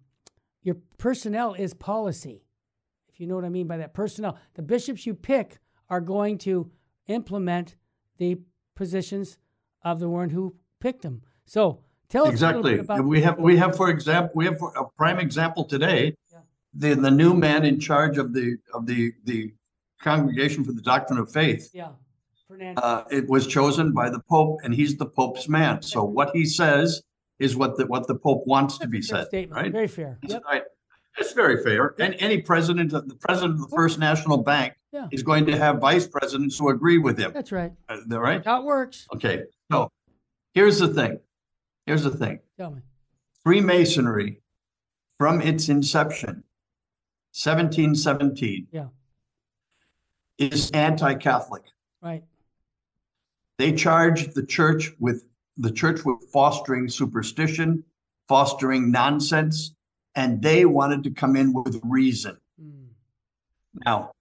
[0.62, 2.44] your personnel is policy.
[3.12, 4.38] If you know what I mean by that, personnel.
[4.54, 5.58] The bishops you pick
[5.90, 6.70] are going to
[7.08, 7.76] implement
[8.20, 8.38] the
[8.76, 9.40] positions
[9.84, 11.24] of the one who picked them.
[11.46, 12.72] So tell us a Exactly.
[12.76, 16.16] bit about We have we have for example we have for a prime example today.
[16.32, 16.40] Yeah.
[16.74, 19.54] The the new man in charge of the of the the
[20.02, 21.70] congregation for the doctrine of faith.
[21.74, 21.90] yeah,
[22.48, 22.82] Fernando.
[22.82, 25.82] Uh, it was chosen by the Pope, and he's the Pope's man.
[25.82, 27.02] So what he says
[27.40, 29.28] is what the what the Pope wants to be said.
[29.28, 29.62] statement.
[29.62, 29.72] Right?
[29.72, 30.18] Very fair.
[30.22, 30.44] That's Yep.
[30.46, 30.64] right.
[31.18, 31.96] It's very fair.
[32.00, 35.08] And any president, of the president of the First National Bank Yeah.
[35.12, 37.32] He's going to have vice presidents who agree with him.
[37.34, 37.72] That's right.
[37.90, 38.42] Uh, Is that?
[38.46, 39.06] How it works.
[39.14, 39.44] Okay.
[39.72, 39.92] So
[40.54, 41.20] here's the thing.
[41.90, 42.38] Here's the thing.
[42.56, 42.82] Tell me.
[43.44, 44.44] Freemasonry,
[45.18, 46.44] from its inception,
[47.34, 48.90] 1717, Yeah.
[50.38, 51.64] is anti-Catholic.
[52.00, 52.24] Right.
[53.58, 55.26] They charge the church with
[55.58, 57.84] the church with fostering superstition,
[58.28, 59.74] fostering nonsense,
[60.14, 62.38] and they wanted to come in with reason.
[62.62, 62.90] Mm.
[63.84, 64.12] Now,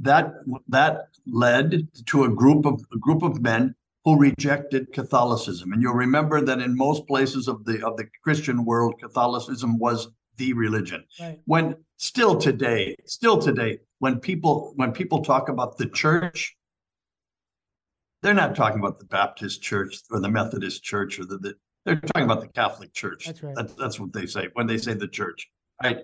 [0.00, 0.34] that
[0.66, 5.72] that led to a group of a group of men who rejected Catholicism.
[5.72, 10.08] And you'll remember that in most places of the of the Christian world, Catholicism was
[10.36, 11.04] the religion.
[11.20, 11.40] Right.
[11.46, 16.56] When still today, still today, when people when people talk about the church,
[18.22, 22.00] they're not talking about the Baptist church or the Methodist church or the, the they're
[22.00, 23.26] talking about the Catholic Church.
[23.26, 23.54] That's right.
[23.54, 25.50] That's, that's what they say when they say the church,
[25.82, 25.98] right?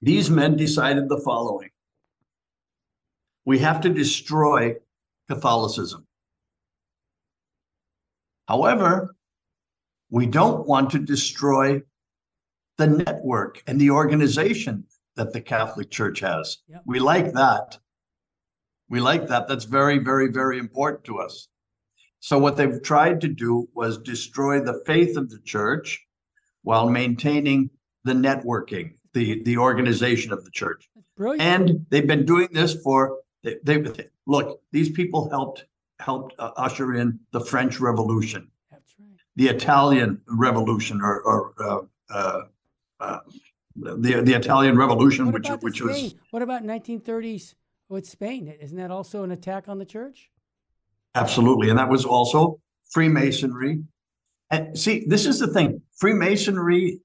[0.00, 1.70] These men decided the following.
[3.44, 4.76] We have to destroy
[5.28, 6.07] Catholicism.
[8.48, 9.14] However,
[10.08, 11.82] we don't want to destroy
[12.78, 14.84] the network and the organization
[15.16, 16.56] that the Catholic Church has.
[16.68, 16.82] Yep.
[16.86, 17.78] We like that.
[18.88, 19.48] We like that.
[19.48, 21.48] That's very, very, very important to us.
[22.20, 26.02] So what they've tried to do was destroy the faith of the church
[26.62, 27.68] while maintaining
[28.04, 30.88] the networking, the, the organization of the church.
[31.18, 31.42] Brilliant.
[31.42, 35.66] And they've been doing this for they, they look, these people helped
[36.00, 39.08] helped uh, usher in the French Revolution, That's right.
[39.36, 41.80] the Italian Revolution, or, or uh,
[42.10, 42.42] uh,
[43.00, 43.18] uh,
[43.76, 47.54] the the Italian Revolution, What which which was What about 1930s
[47.88, 48.48] with Spain?
[48.60, 50.30] Isn't that also an attack on the church?
[51.14, 51.70] Absolutely.
[51.70, 53.82] And that was also Freemasonry.
[54.50, 57.00] And see, this is the thing Freemasonry,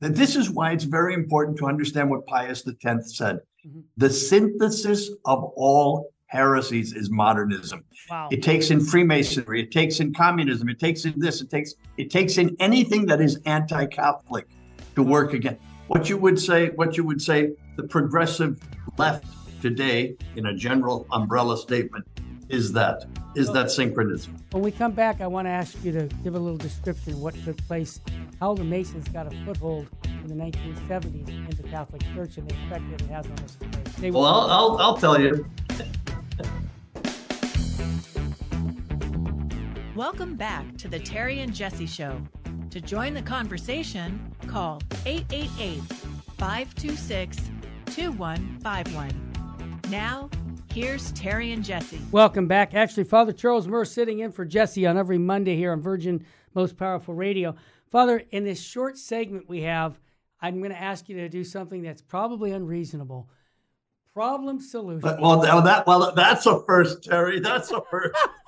[0.00, 3.40] that this is why it's very important to understand what Pius X said.
[3.66, 3.82] Mhm.
[3.96, 7.84] The synthesis of all heresies is modernism.
[8.10, 8.28] Wow.
[8.30, 12.10] It takes in Freemasonry, it takes in communism, it takes in this, it takes it
[12.10, 14.48] takes in anything that is anti-Catholic
[14.94, 15.58] to work again.
[15.88, 18.60] What you would say, what you would say, the progressive
[18.98, 19.24] left
[19.62, 22.06] today, in a general umbrella statement,
[22.48, 23.04] is that
[23.36, 24.34] is that syncretism.
[24.50, 27.20] When we come back, I want to ask you to give a little description of
[27.20, 28.00] what took place,
[28.40, 29.86] how the Masons got a foothold
[30.24, 33.56] in the 1970s in the Catholic Church, and the effect that it has on us
[33.56, 33.90] today.
[33.98, 35.46] Stay Well, I'll, I'll, I'll tell you.
[39.96, 42.20] Welcome back to the Terry and Jesse Show.
[42.68, 45.80] To join the conversation, call 888
[46.36, 47.38] 526
[47.86, 49.80] 2151.
[49.88, 50.28] Now,
[50.70, 51.98] here's Terry and Jesse.
[52.10, 52.74] Welcome back.
[52.74, 56.76] Actually, Father Charles Murr sitting in for Jesse on every Monday here on Virgin Most
[56.76, 57.54] Powerful Radio.
[57.90, 59.98] Father, in this short segment we have,
[60.42, 63.30] I'm going to ask you to do something that's probably unreasonable.
[64.12, 65.00] Problem solution.
[65.00, 67.40] But, well, that well, that's a first, Terry.
[67.40, 68.14] That's a first.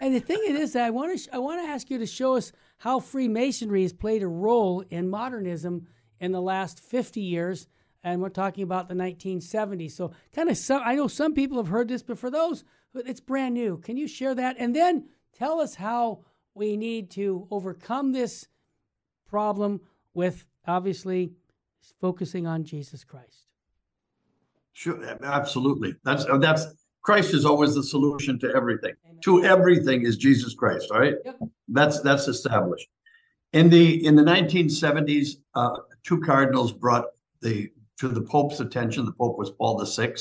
[0.00, 2.52] And the thing is, I want to I want to ask you to show us
[2.78, 5.86] how Freemasonry has played a role in modernism
[6.20, 7.66] in the last 50 years,
[8.02, 9.92] and we're talking about the 1970s.
[9.92, 13.20] So, kind of, some, I know some people have heard this, but for those, it's
[13.20, 13.78] brand new.
[13.78, 16.20] Can you share that, and then tell us how
[16.54, 18.48] we need to overcome this
[19.26, 19.80] problem
[20.14, 21.32] with obviously
[22.00, 23.46] focusing on Jesus Christ.
[24.72, 25.94] Sure, absolutely.
[26.04, 26.66] That's uh, that's
[27.06, 28.92] Christ is always the solution to everything.
[29.20, 30.90] To everything is Jesus Christ.
[30.90, 31.38] All right, Yep.
[31.68, 32.88] that's that's established.
[33.52, 37.04] In the in the 1970s, uh, two cardinals brought
[37.42, 39.04] the to the Pope's attention.
[39.04, 40.14] The Pope was Paul VI.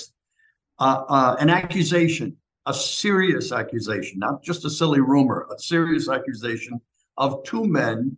[0.77, 6.79] Uh, uh, an accusation, a serious accusation, not just a silly rumor, a serious accusation
[7.17, 8.15] of two men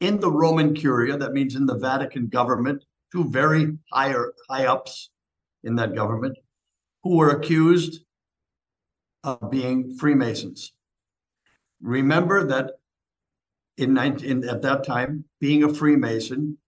[0.00, 1.16] in the Roman Curia.
[1.16, 5.08] That means in the Vatican government, two very higher high ups
[5.64, 6.36] in that government
[7.08, 8.00] who were accused
[9.24, 10.74] of being Freemasons.
[11.80, 12.72] Remember that
[13.78, 16.58] in 19, at that time, being a Freemason,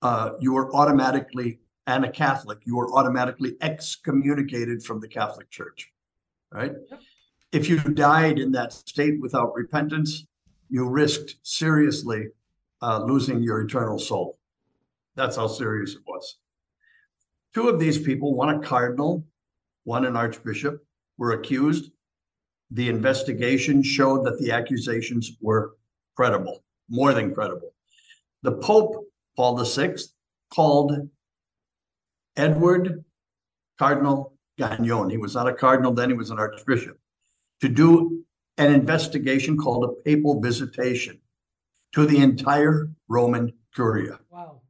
[0.00, 1.58] uh, you were automatically,
[1.88, 5.90] and a Catholic, you were automatically excommunicated from the Catholic Church,
[6.52, 6.74] right?
[6.88, 7.00] Yep.
[7.50, 10.24] If you died in that state without repentance,
[10.70, 12.28] you risked seriously
[12.80, 14.38] uh, losing your eternal soul.
[15.16, 16.36] That's how serious it was.
[17.54, 19.24] Two of these people, one a cardinal,
[19.84, 20.84] one an archbishop,
[21.18, 21.92] were accused.
[22.70, 25.76] The investigation showed that the accusations were
[26.16, 27.74] credible, more than credible.
[28.42, 29.06] The Pope,
[29.36, 29.96] Paul VI,
[30.52, 31.08] called
[32.36, 33.04] Edward
[33.78, 36.98] Cardinal Gagnon, he was not a cardinal then, he was an archbishop,
[37.60, 38.24] to do
[38.58, 41.18] an investigation called a papal visitation
[41.92, 44.18] to the entire Roman Curia.
[44.30, 44.60] Wow.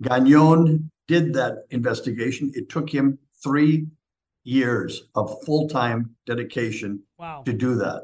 [0.00, 2.50] Gagnon did that investigation.
[2.54, 3.86] It took him three
[4.44, 7.42] years of full-time dedication Wow.
[7.44, 8.02] to do that.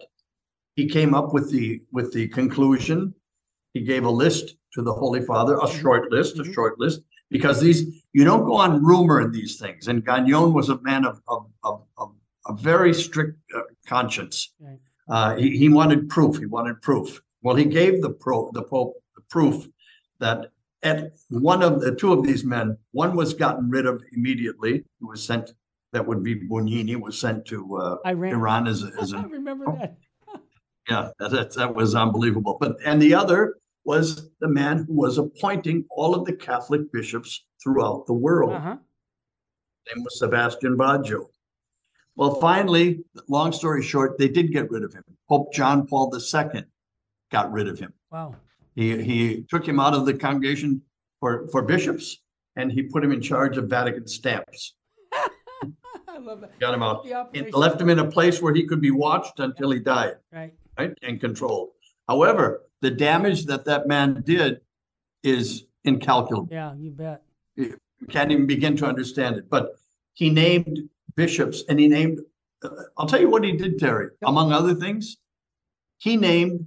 [0.74, 3.14] He came up with the, with the conclusion.
[3.74, 5.80] He gave a list to the Holy Father, a Mhm.
[5.80, 6.54] short list, a Mhm.
[6.54, 9.88] short list, because these, you don't go on rumor in these things.
[9.88, 12.14] And Gagnon was a man of, of, of, of
[12.46, 14.52] a very strict uh, conscience.
[14.58, 14.80] Right.
[15.08, 16.38] Uh, he, he wanted proof.
[16.38, 17.20] He wanted proof.
[17.42, 19.68] Well, he gave the pro, the Pope the proof
[20.20, 24.84] that at one of the two of these men, one was gotten rid of immediately.
[24.98, 25.52] He was sent,
[25.92, 28.32] that would be Bugnini, was sent to uh, Iran.
[28.32, 29.96] Iran as a, as I a remember that.
[30.88, 32.56] yeah, that, that, that was unbelievable.
[32.60, 37.44] But, and the other was the man who was appointing all of the Catholic bishops
[37.62, 38.52] throughout the world.
[38.52, 38.76] Uh-huh.
[39.86, 41.26] His name was Sebastian Baggio.
[42.16, 45.04] Well, finally, long story short, they did get rid of him.
[45.28, 46.64] Pope John Paul II
[47.30, 47.92] got rid of him.
[48.10, 48.34] Wow.
[48.74, 50.82] He, he took him out of the congregation
[51.18, 52.18] for, for bishops
[52.56, 54.74] and he put him in charge of Vatican stamps.
[56.20, 56.58] Love that.
[56.60, 57.04] Got him out.
[57.04, 57.50] The It operation.
[57.52, 60.16] left him in a place where he could be watched until he died.
[60.32, 60.54] Right.
[60.78, 61.70] right, and controlled.
[62.08, 64.60] However, the damage that that man did
[65.22, 66.48] is incalculable.
[66.50, 67.22] Yeah, you bet.
[67.56, 67.76] You
[68.08, 69.48] can't even begin to understand it.
[69.50, 69.78] But
[70.14, 72.20] he named bishops and he named,
[72.62, 75.18] uh, I'll tell you what he did, Terry, among other things.
[75.98, 76.66] He named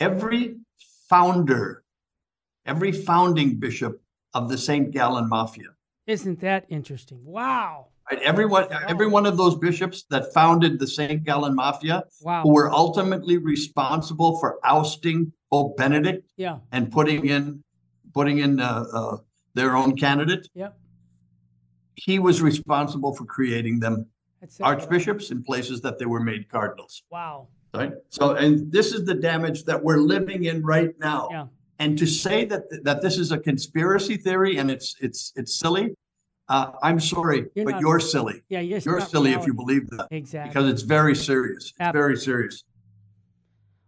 [0.00, 0.56] every
[1.08, 1.84] founder,
[2.64, 4.00] every founding bishop
[4.34, 4.90] of the St.
[4.90, 5.68] Gallen Mafia.
[6.06, 7.24] Isn't that interesting?
[7.24, 7.86] Wow.
[8.10, 8.22] Right?
[8.22, 11.24] Everyone, every one of those bishops that founded the St.
[11.24, 12.42] Gallen Mafia Wow.
[12.42, 16.58] who were ultimately responsible for ousting Pope Benedict Yeah.
[16.72, 17.62] and putting in
[18.14, 19.16] putting in uh, uh,
[19.54, 20.48] their own candidate.
[20.54, 20.78] Yep.
[21.96, 24.06] He was responsible for creating them
[24.62, 27.02] archbishops in places that they were made cardinals.
[27.10, 27.48] Wow.
[27.74, 27.92] Right.
[28.08, 31.28] So, and this is the damage that we're living in right now.
[31.30, 31.46] Yeah.
[31.78, 35.94] And to say that that this is a conspiracy theory and it's it's it's silly,
[36.48, 38.42] uh, I'm sorry, You're but not- you're silly.
[38.48, 38.60] Yeah.
[38.60, 40.48] You're, You're silly if you believe that Exactly.
[40.50, 41.64] because it's very serious.
[41.70, 42.64] It's Ab- very serious.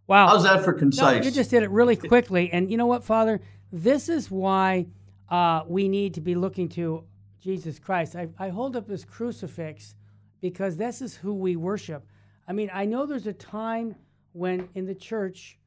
[0.07, 0.27] wow.
[0.27, 1.25] How's that for No, concise?
[1.25, 2.51] you just did it really quickly.
[2.51, 3.41] And you know what, Father?
[3.71, 4.87] This is why
[5.29, 7.03] uh, we need to be looking to
[7.39, 8.15] Jesus Christ.
[8.15, 9.95] I, I hold up this crucifix
[10.41, 12.03] because this is who we worship.
[12.47, 13.95] I mean, I know there's a time
[14.33, 15.58] when in the church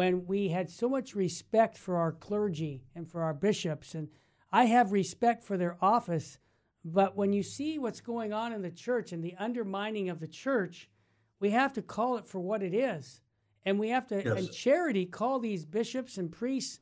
[0.00, 4.08] when we had so much respect for our clergy and for our bishops, and
[4.50, 6.38] I have respect for their office.
[6.82, 10.26] But when you see what's going on in the church and the undermining of the
[10.26, 10.88] church,
[11.38, 13.20] we have to call it for what it is.
[13.66, 14.38] And we have to, Yes.
[14.38, 16.80] in charity, call these bishops and priests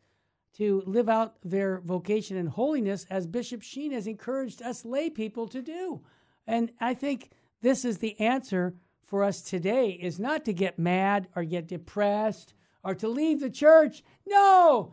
[0.52, 5.48] to live out their vocation and holiness as Bishop Sheen has encouraged us lay people
[5.48, 6.02] to do.
[6.46, 11.26] And I think this is the answer for us today is not to get mad
[11.34, 12.54] or get depressed
[12.84, 14.02] or to leave the church.
[14.26, 14.92] No,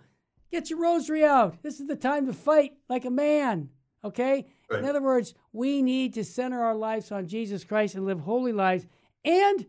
[0.51, 1.61] get your rosary out.
[1.63, 3.69] This is the time to fight like a man.
[4.03, 4.47] Okay?
[4.69, 4.79] Right.
[4.79, 8.51] In other words, we need to center our lives on Jesus Christ and live holy
[8.51, 8.85] lives.
[9.23, 9.61] And,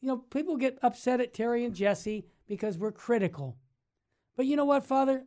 [0.00, 3.56] you know, people get upset at Terry and Jesse because we're critical.
[4.36, 5.24] But you know what, Father?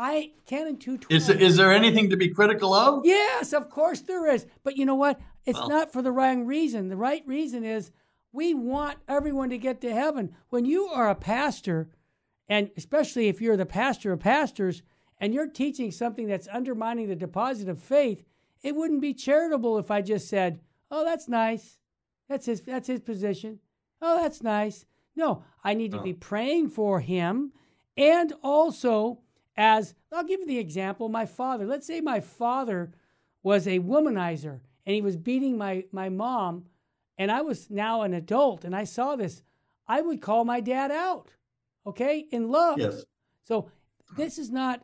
[0.00, 1.10] I Canon 212.
[1.10, 3.04] Is, is there anything to be critical of?
[3.04, 4.46] Yes, of course there is.
[4.62, 5.20] But you know what?
[5.44, 6.88] It's Well- not for the wrong reason.
[6.88, 7.90] The right reason is
[8.32, 10.34] we want everyone to get to heaven.
[10.50, 11.88] When you are a pastor,
[12.48, 14.82] and especially if you're the pastor of pastors,
[15.20, 18.24] and you're teaching something that's undermining the deposit of faith,
[18.62, 20.60] it wouldn't be charitable if I just said,
[20.90, 21.78] "Oh, that's nice.
[22.28, 23.60] That's his that's his position.
[24.00, 26.18] Oh, that's nice." No, I need to be uh.
[26.20, 27.52] praying for him
[27.98, 29.18] and also
[29.56, 31.66] as I'll give you the example, my father.
[31.66, 32.92] Let's say my father
[33.42, 36.66] was a womanizer and he was beating my my mom
[37.18, 39.42] and I was now an adult and I saw this.
[39.86, 41.30] I would call my dad out.
[41.86, 42.26] Okay?
[42.30, 42.78] In love.
[42.78, 43.04] Yes.
[43.44, 43.70] So
[44.16, 44.82] this is not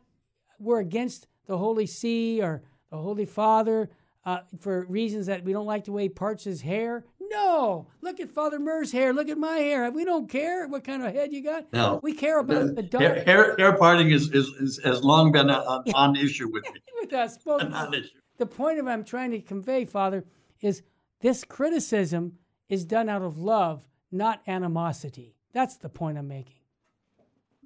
[0.59, 3.91] we're against the Holy See or the Holy Father
[4.25, 7.05] uh, for reasons that we don't like the way he parts his hair.
[7.21, 9.13] No, look at Father Murr's hair.
[9.13, 9.91] Look at my hair.
[9.91, 11.73] We don't care what kind of head you got.
[11.73, 12.01] No.
[12.03, 15.51] We care about the Hair, dark hair, hair parting is, is, is has long been
[15.51, 16.81] on issue with me.
[17.01, 17.39] with us.
[17.39, 18.09] both A non-issue.
[18.39, 20.25] The point of I'm trying to convey, Father,
[20.61, 20.83] is
[21.25, 22.35] this criticism
[22.69, 25.35] is done out of love, not animosity.
[25.55, 26.61] That's the point I'm making.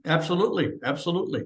[0.05, 1.43] Absolutely, absolutely,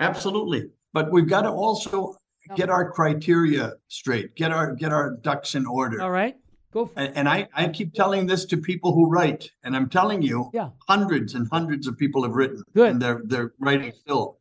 [0.00, 0.70] absolutely.
[0.92, 2.16] But we've got to also
[2.56, 6.02] get our criteria straight, get our get our ducks in order.
[6.02, 6.34] All right,
[6.72, 7.06] go for it.
[7.06, 10.50] And, and I, I keep telling this to people who write, and I'm telling you,
[10.52, 10.70] Yeah.
[10.88, 12.90] hundreds and hundreds of people have written, Good.
[12.90, 14.38] and they're they're writing still.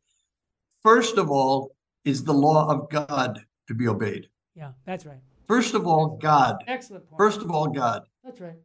[0.82, 4.28] First of all, is the law of God to be obeyed.
[4.56, 5.22] Yeah, that's right.
[5.48, 6.64] First of all, God.
[6.68, 7.18] Excellent point.
[7.20, 8.04] First of all, God.
[8.24, 8.56] that's right.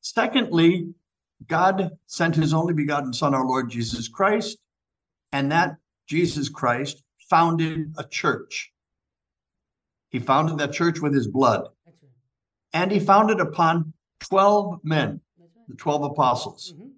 [0.00, 0.92] Secondly,
[1.48, 4.58] God sent his only begotten Son, our Lord Jesus Christ,
[5.32, 8.72] and that Jesus Christ founded a church.
[10.10, 11.68] He founded that church with his blood.
[11.84, 12.12] That's right.
[12.72, 15.48] And he founded upon 12 men, right.
[15.68, 16.74] the 12 apostles.
[16.76, 16.92] Mhm.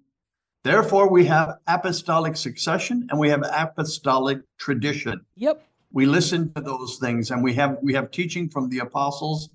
[0.63, 5.25] Therefore, we have apostolic succession and we have apostolic tradition.
[5.35, 5.65] Yep.
[5.91, 9.49] We listen to those things and we have we have teaching from the apostles,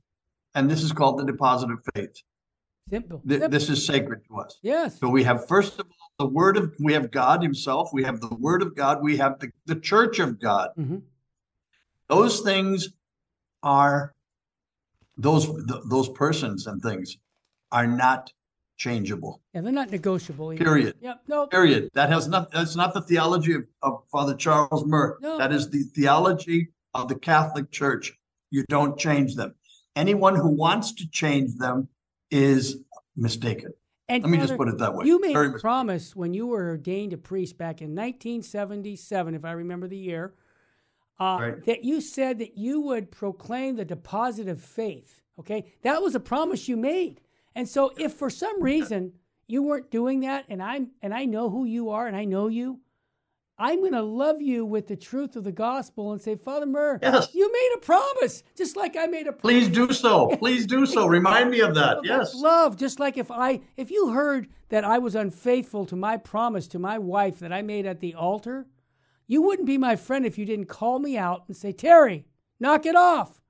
[0.54, 2.22] and this is called the deposit of faith.
[2.90, 3.22] Simple.
[3.26, 3.48] Th- Simple.
[3.58, 4.58] This is sacred to us.
[4.62, 4.98] yes.
[4.98, 8.20] So we have first of all the word of we have God Himself, we have
[8.20, 10.70] the word of God, we have the, the church of God.
[10.78, 11.02] Mhm.
[12.08, 12.88] Those things
[13.62, 14.12] are
[15.16, 17.16] those th- those persons and things
[17.72, 18.32] are not
[18.76, 19.40] changeable.
[19.54, 20.52] Yeah, they're not negotiable.
[20.52, 20.64] either.
[20.64, 20.96] Period.
[21.00, 21.20] Yep.
[21.28, 21.46] No.
[21.46, 21.90] Period.
[21.94, 25.18] That has not that's not the theology of, of Father Charles Murr.
[25.20, 25.38] No.
[25.38, 28.12] That is the theology of the Catholic Church.
[28.50, 29.54] You don't change them.
[29.96, 31.88] Anyone who wants to change them
[32.30, 32.78] is
[33.16, 33.72] mistaken.
[34.08, 35.06] And Let me just put it that way.
[35.06, 39.44] You made Very a promise when you were ordained a priest back in 1977, if
[39.44, 40.34] I remember the year,
[41.18, 41.64] uh, Right.
[41.64, 45.22] that you said that you would proclaim the deposit of faith.
[45.38, 47.20] Okay, that was a promise you made.
[47.54, 49.12] And so, if for some reason
[49.46, 52.48] you weren't doing that, and I'm and I know who you are, and I know
[52.48, 52.80] you,
[53.56, 56.98] I'm going to love you with the truth of the gospel and say, Father Murr,
[57.00, 57.32] Yes.
[57.34, 59.40] you made a promise, just like I made a promise.
[59.42, 60.26] Please do so.
[60.38, 61.06] Please do so.
[61.06, 61.98] Remind me of that.
[62.02, 62.34] Yes.
[62.34, 62.76] love.
[62.76, 66.80] Just like if I, if you heard that I was unfaithful to my promise to
[66.80, 68.66] my wife that I made at the altar,
[69.28, 72.26] you wouldn't be my friend if you didn't call me out and say, Terry,
[72.58, 73.40] knock it off.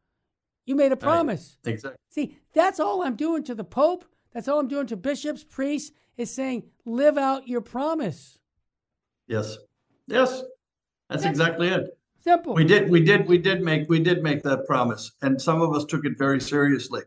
[0.67, 1.59] You made a promise.
[1.65, 1.99] Exactly.
[2.11, 4.05] See, that's all I'm doing to the Pope.
[4.33, 8.39] That's all I'm doing to bishops, priests, is saying, live out your promise.
[9.27, 9.59] Yes.
[10.07, 10.43] Yes.
[11.09, 11.99] That's exactly it.
[12.21, 12.55] Simple.
[12.55, 15.75] We did we did we did make we did make that promise and some of
[15.75, 17.03] us took it very seriously.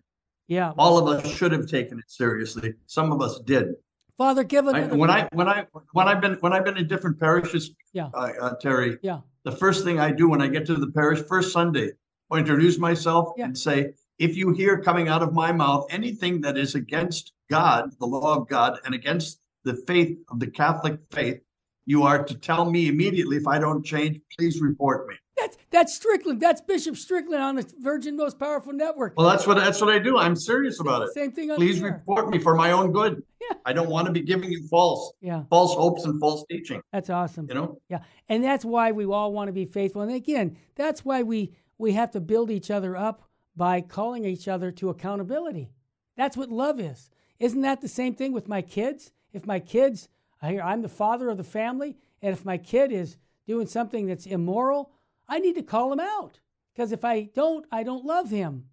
[0.47, 0.73] yeah.
[0.77, 2.75] All of us should have taken it seriously.
[2.85, 3.73] Some of us did.
[4.19, 4.95] Father, give I, another.
[4.97, 8.09] when I when I when I've been when I've been in different parishes, Yeah.
[8.13, 9.21] uh, uh, Terry, yeah.
[9.43, 11.91] the first thing I do when I get to the parish first Sunday, I
[12.35, 13.45] introduce myself Yeah.
[13.45, 17.91] and say, if you hear coming out of my mouth anything that is against God,
[17.99, 21.39] the law of God, and against the faith of the Catholic faith,
[21.85, 23.37] you are to tell me immediately.
[23.37, 25.15] If I don't change, please report me.
[25.37, 26.41] That's, that's Strickland.
[26.41, 29.13] That's Bishop Strickland on the Virgin Most Powerful Network.
[29.15, 30.17] Well, that's what that's what I do.
[30.17, 31.13] I'm serious about it.
[31.13, 33.23] Same thing on Please report me for my own good.
[33.39, 33.55] Yeah.
[33.65, 36.81] I don't want to be giving you false Yeah, false hopes and false teaching.
[36.91, 37.45] that's awesome.
[37.47, 37.79] You know.
[37.87, 40.01] Yeah, and that's why we all want to be faithful.
[40.01, 43.23] And again, that's why we we have to build each other up
[43.55, 45.69] by calling each other to accountability.
[46.15, 47.09] That's what love is.
[47.39, 49.11] Isn't that the same thing with my kids?
[49.33, 50.09] If my kids,
[50.41, 54.91] I'm the father of the family, and if my kid is doing something that's immoral,
[55.27, 56.39] I need to call him out
[56.73, 58.65] because if I don't, I don't love him.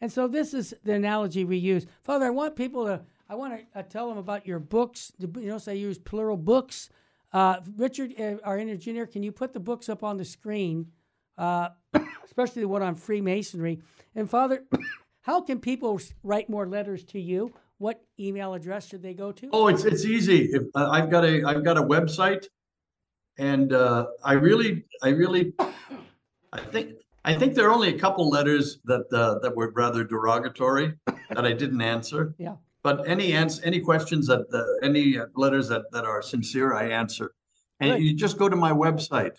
[0.00, 1.86] And so this is the analogy we use.
[2.02, 5.12] Father, I want people to, I want to uh, tell them about your books.
[5.18, 6.90] You notice I use plural books.
[7.32, 10.92] Uh, Richard, uh, our engineer, can you put the books up on the screen,
[11.38, 11.68] uh,
[12.24, 13.80] especially the one on Freemasonry?
[14.14, 14.64] And Father,
[15.22, 17.52] how can people write more letters to you?
[17.78, 19.48] What email address should they go to?
[19.52, 20.44] Oh, it's it's easy.
[20.52, 22.46] If uh, I've got a I've got a website,
[23.36, 25.52] and uh, I really I really
[26.52, 26.92] I think
[27.24, 31.44] I think there are only a couple letters that uh, that were rather derogatory that
[31.44, 32.34] I didn't answer.
[32.38, 32.56] Yeah.
[32.82, 37.34] But any ans any questions that uh, any letters that that are sincere, I answer.
[37.80, 38.02] And Good.
[38.02, 39.36] you just go to my website.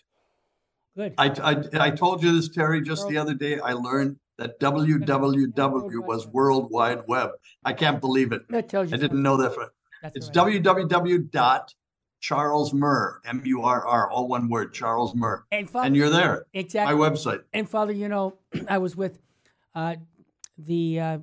[0.95, 1.13] Good.
[1.17, 3.59] I, I I told you this, Terry, just the other day.
[3.59, 7.31] I learned that www was World Wide Web.
[7.63, 8.47] I can't believe it.
[8.49, 8.97] That tells you.
[8.97, 9.53] I didn't know that.
[9.53, 10.61] For, That's it's right.
[10.63, 11.73] www dot
[12.21, 15.45] Charles Murr, M U R R, all one word, Charles Murr.
[15.51, 16.95] And, Father, And you're there, Exactly.
[16.95, 17.43] my website.
[17.53, 19.19] And Father, you know, I was with
[19.75, 19.97] uh,
[20.57, 21.17] the uh,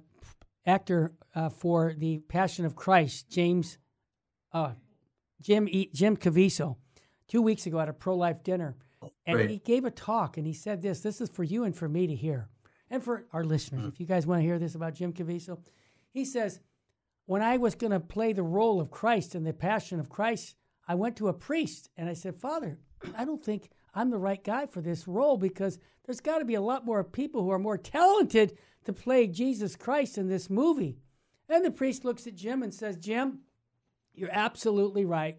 [0.66, 3.79] actor uh, for the Passion of Christ, James,
[4.53, 4.73] uh,
[5.41, 6.77] Jim, e- Jim Caviezel,
[7.27, 8.77] two weeks ago at a pro-life dinner,
[9.26, 9.50] and Great.
[9.50, 12.07] he gave a talk, and he said this: "This is for you and for me
[12.07, 12.48] to hear,
[12.90, 13.82] and for our listeners.
[13.82, 13.88] Hmm.
[13.88, 15.59] If you guys want to hear this about Jim Caviezel,
[16.11, 16.61] he says,
[17.26, 20.57] when I was going to play the role of Christ in the Passion of Christ,
[20.86, 22.78] I went to a priest and I said, Father,
[23.16, 26.55] I don't think I'm the right guy for this role because there's got to be
[26.55, 30.98] a lot more people who are more talented to play Jesus Christ in this movie.
[31.48, 33.40] And the priest looks at Jim and says, Jim,
[34.14, 35.38] you're absolutely right.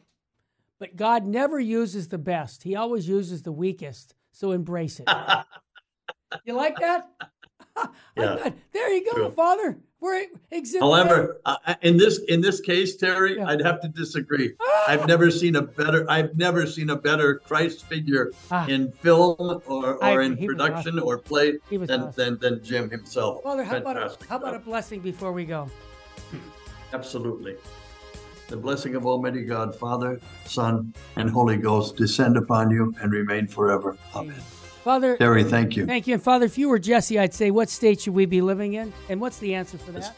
[0.79, 4.15] But God never uses the best, He always uses the weakest.
[4.31, 5.07] So embrace it.
[6.45, 7.09] you like that?
[8.15, 8.35] Yeah.
[8.35, 9.31] thought, there you go, True.
[9.31, 9.79] Father.
[9.99, 10.83] We're exhibit.
[10.83, 13.47] However, uh, in this in this case, Terry, Yeah.
[13.47, 14.53] I'd have to disagree.
[14.87, 18.67] I've never seen a better I've never seen a better Christ figure Ah.
[18.67, 20.25] in film or, or agree.
[20.27, 21.07] in production awesome.
[21.07, 22.11] or play than, awesome.
[22.15, 23.41] than than Jim himself.
[23.41, 25.67] Father, how about, a, how about a blessing before we go?
[26.93, 27.55] Absolutely.
[28.53, 33.47] The blessing of Almighty God, Father, Son, and Holy Ghost descend upon you and remain
[33.47, 33.97] forever.
[34.15, 34.39] Amen.
[34.83, 35.87] Father, Terry, thank you.
[35.87, 36.13] thank you.
[36.13, 38.93] And Father, if you were Jesse, I'd say, what state should we be living in?
[39.09, 40.15] And what's the answer for that?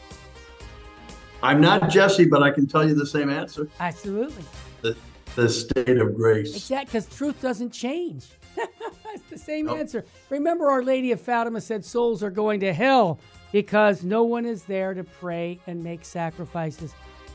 [1.41, 3.69] I'm not Jesse, but I can tell you the same answer.
[3.79, 4.43] Absolutely.
[4.81, 4.97] The,
[5.37, 6.57] the state of grace.
[6.57, 8.25] Exactly, because truth doesn't change.
[8.57, 9.77] it's the same Nope.
[9.77, 10.03] answer.
[10.29, 13.17] Remember, Our Lady of Fatima said souls are going to hell
[13.53, 16.93] because no one is there to pray and make sacrifices.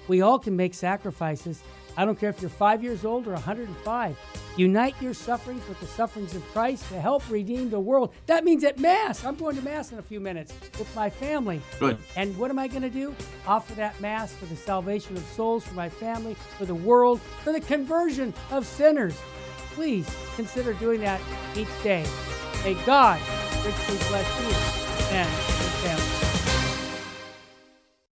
[0.08, 1.62] We all can make sacrifices.
[1.96, 4.18] I don't care if you're five years old or 105.
[4.56, 8.12] Unite your sufferings with the sufferings of Christ to help redeem the world.
[8.26, 9.24] That means at Mass.
[9.24, 11.60] I'm going to Mass in a few minutes with my family.
[11.78, 11.98] Good.
[12.16, 13.14] And what am I going to do?
[13.46, 17.52] Offer that Mass for the salvation of souls, for my family, for the world, for
[17.52, 19.16] the conversion of sinners.
[19.74, 21.20] Please consider doing that
[21.56, 22.06] each day.
[22.64, 23.20] May God
[23.64, 26.19] richly bless you and your family.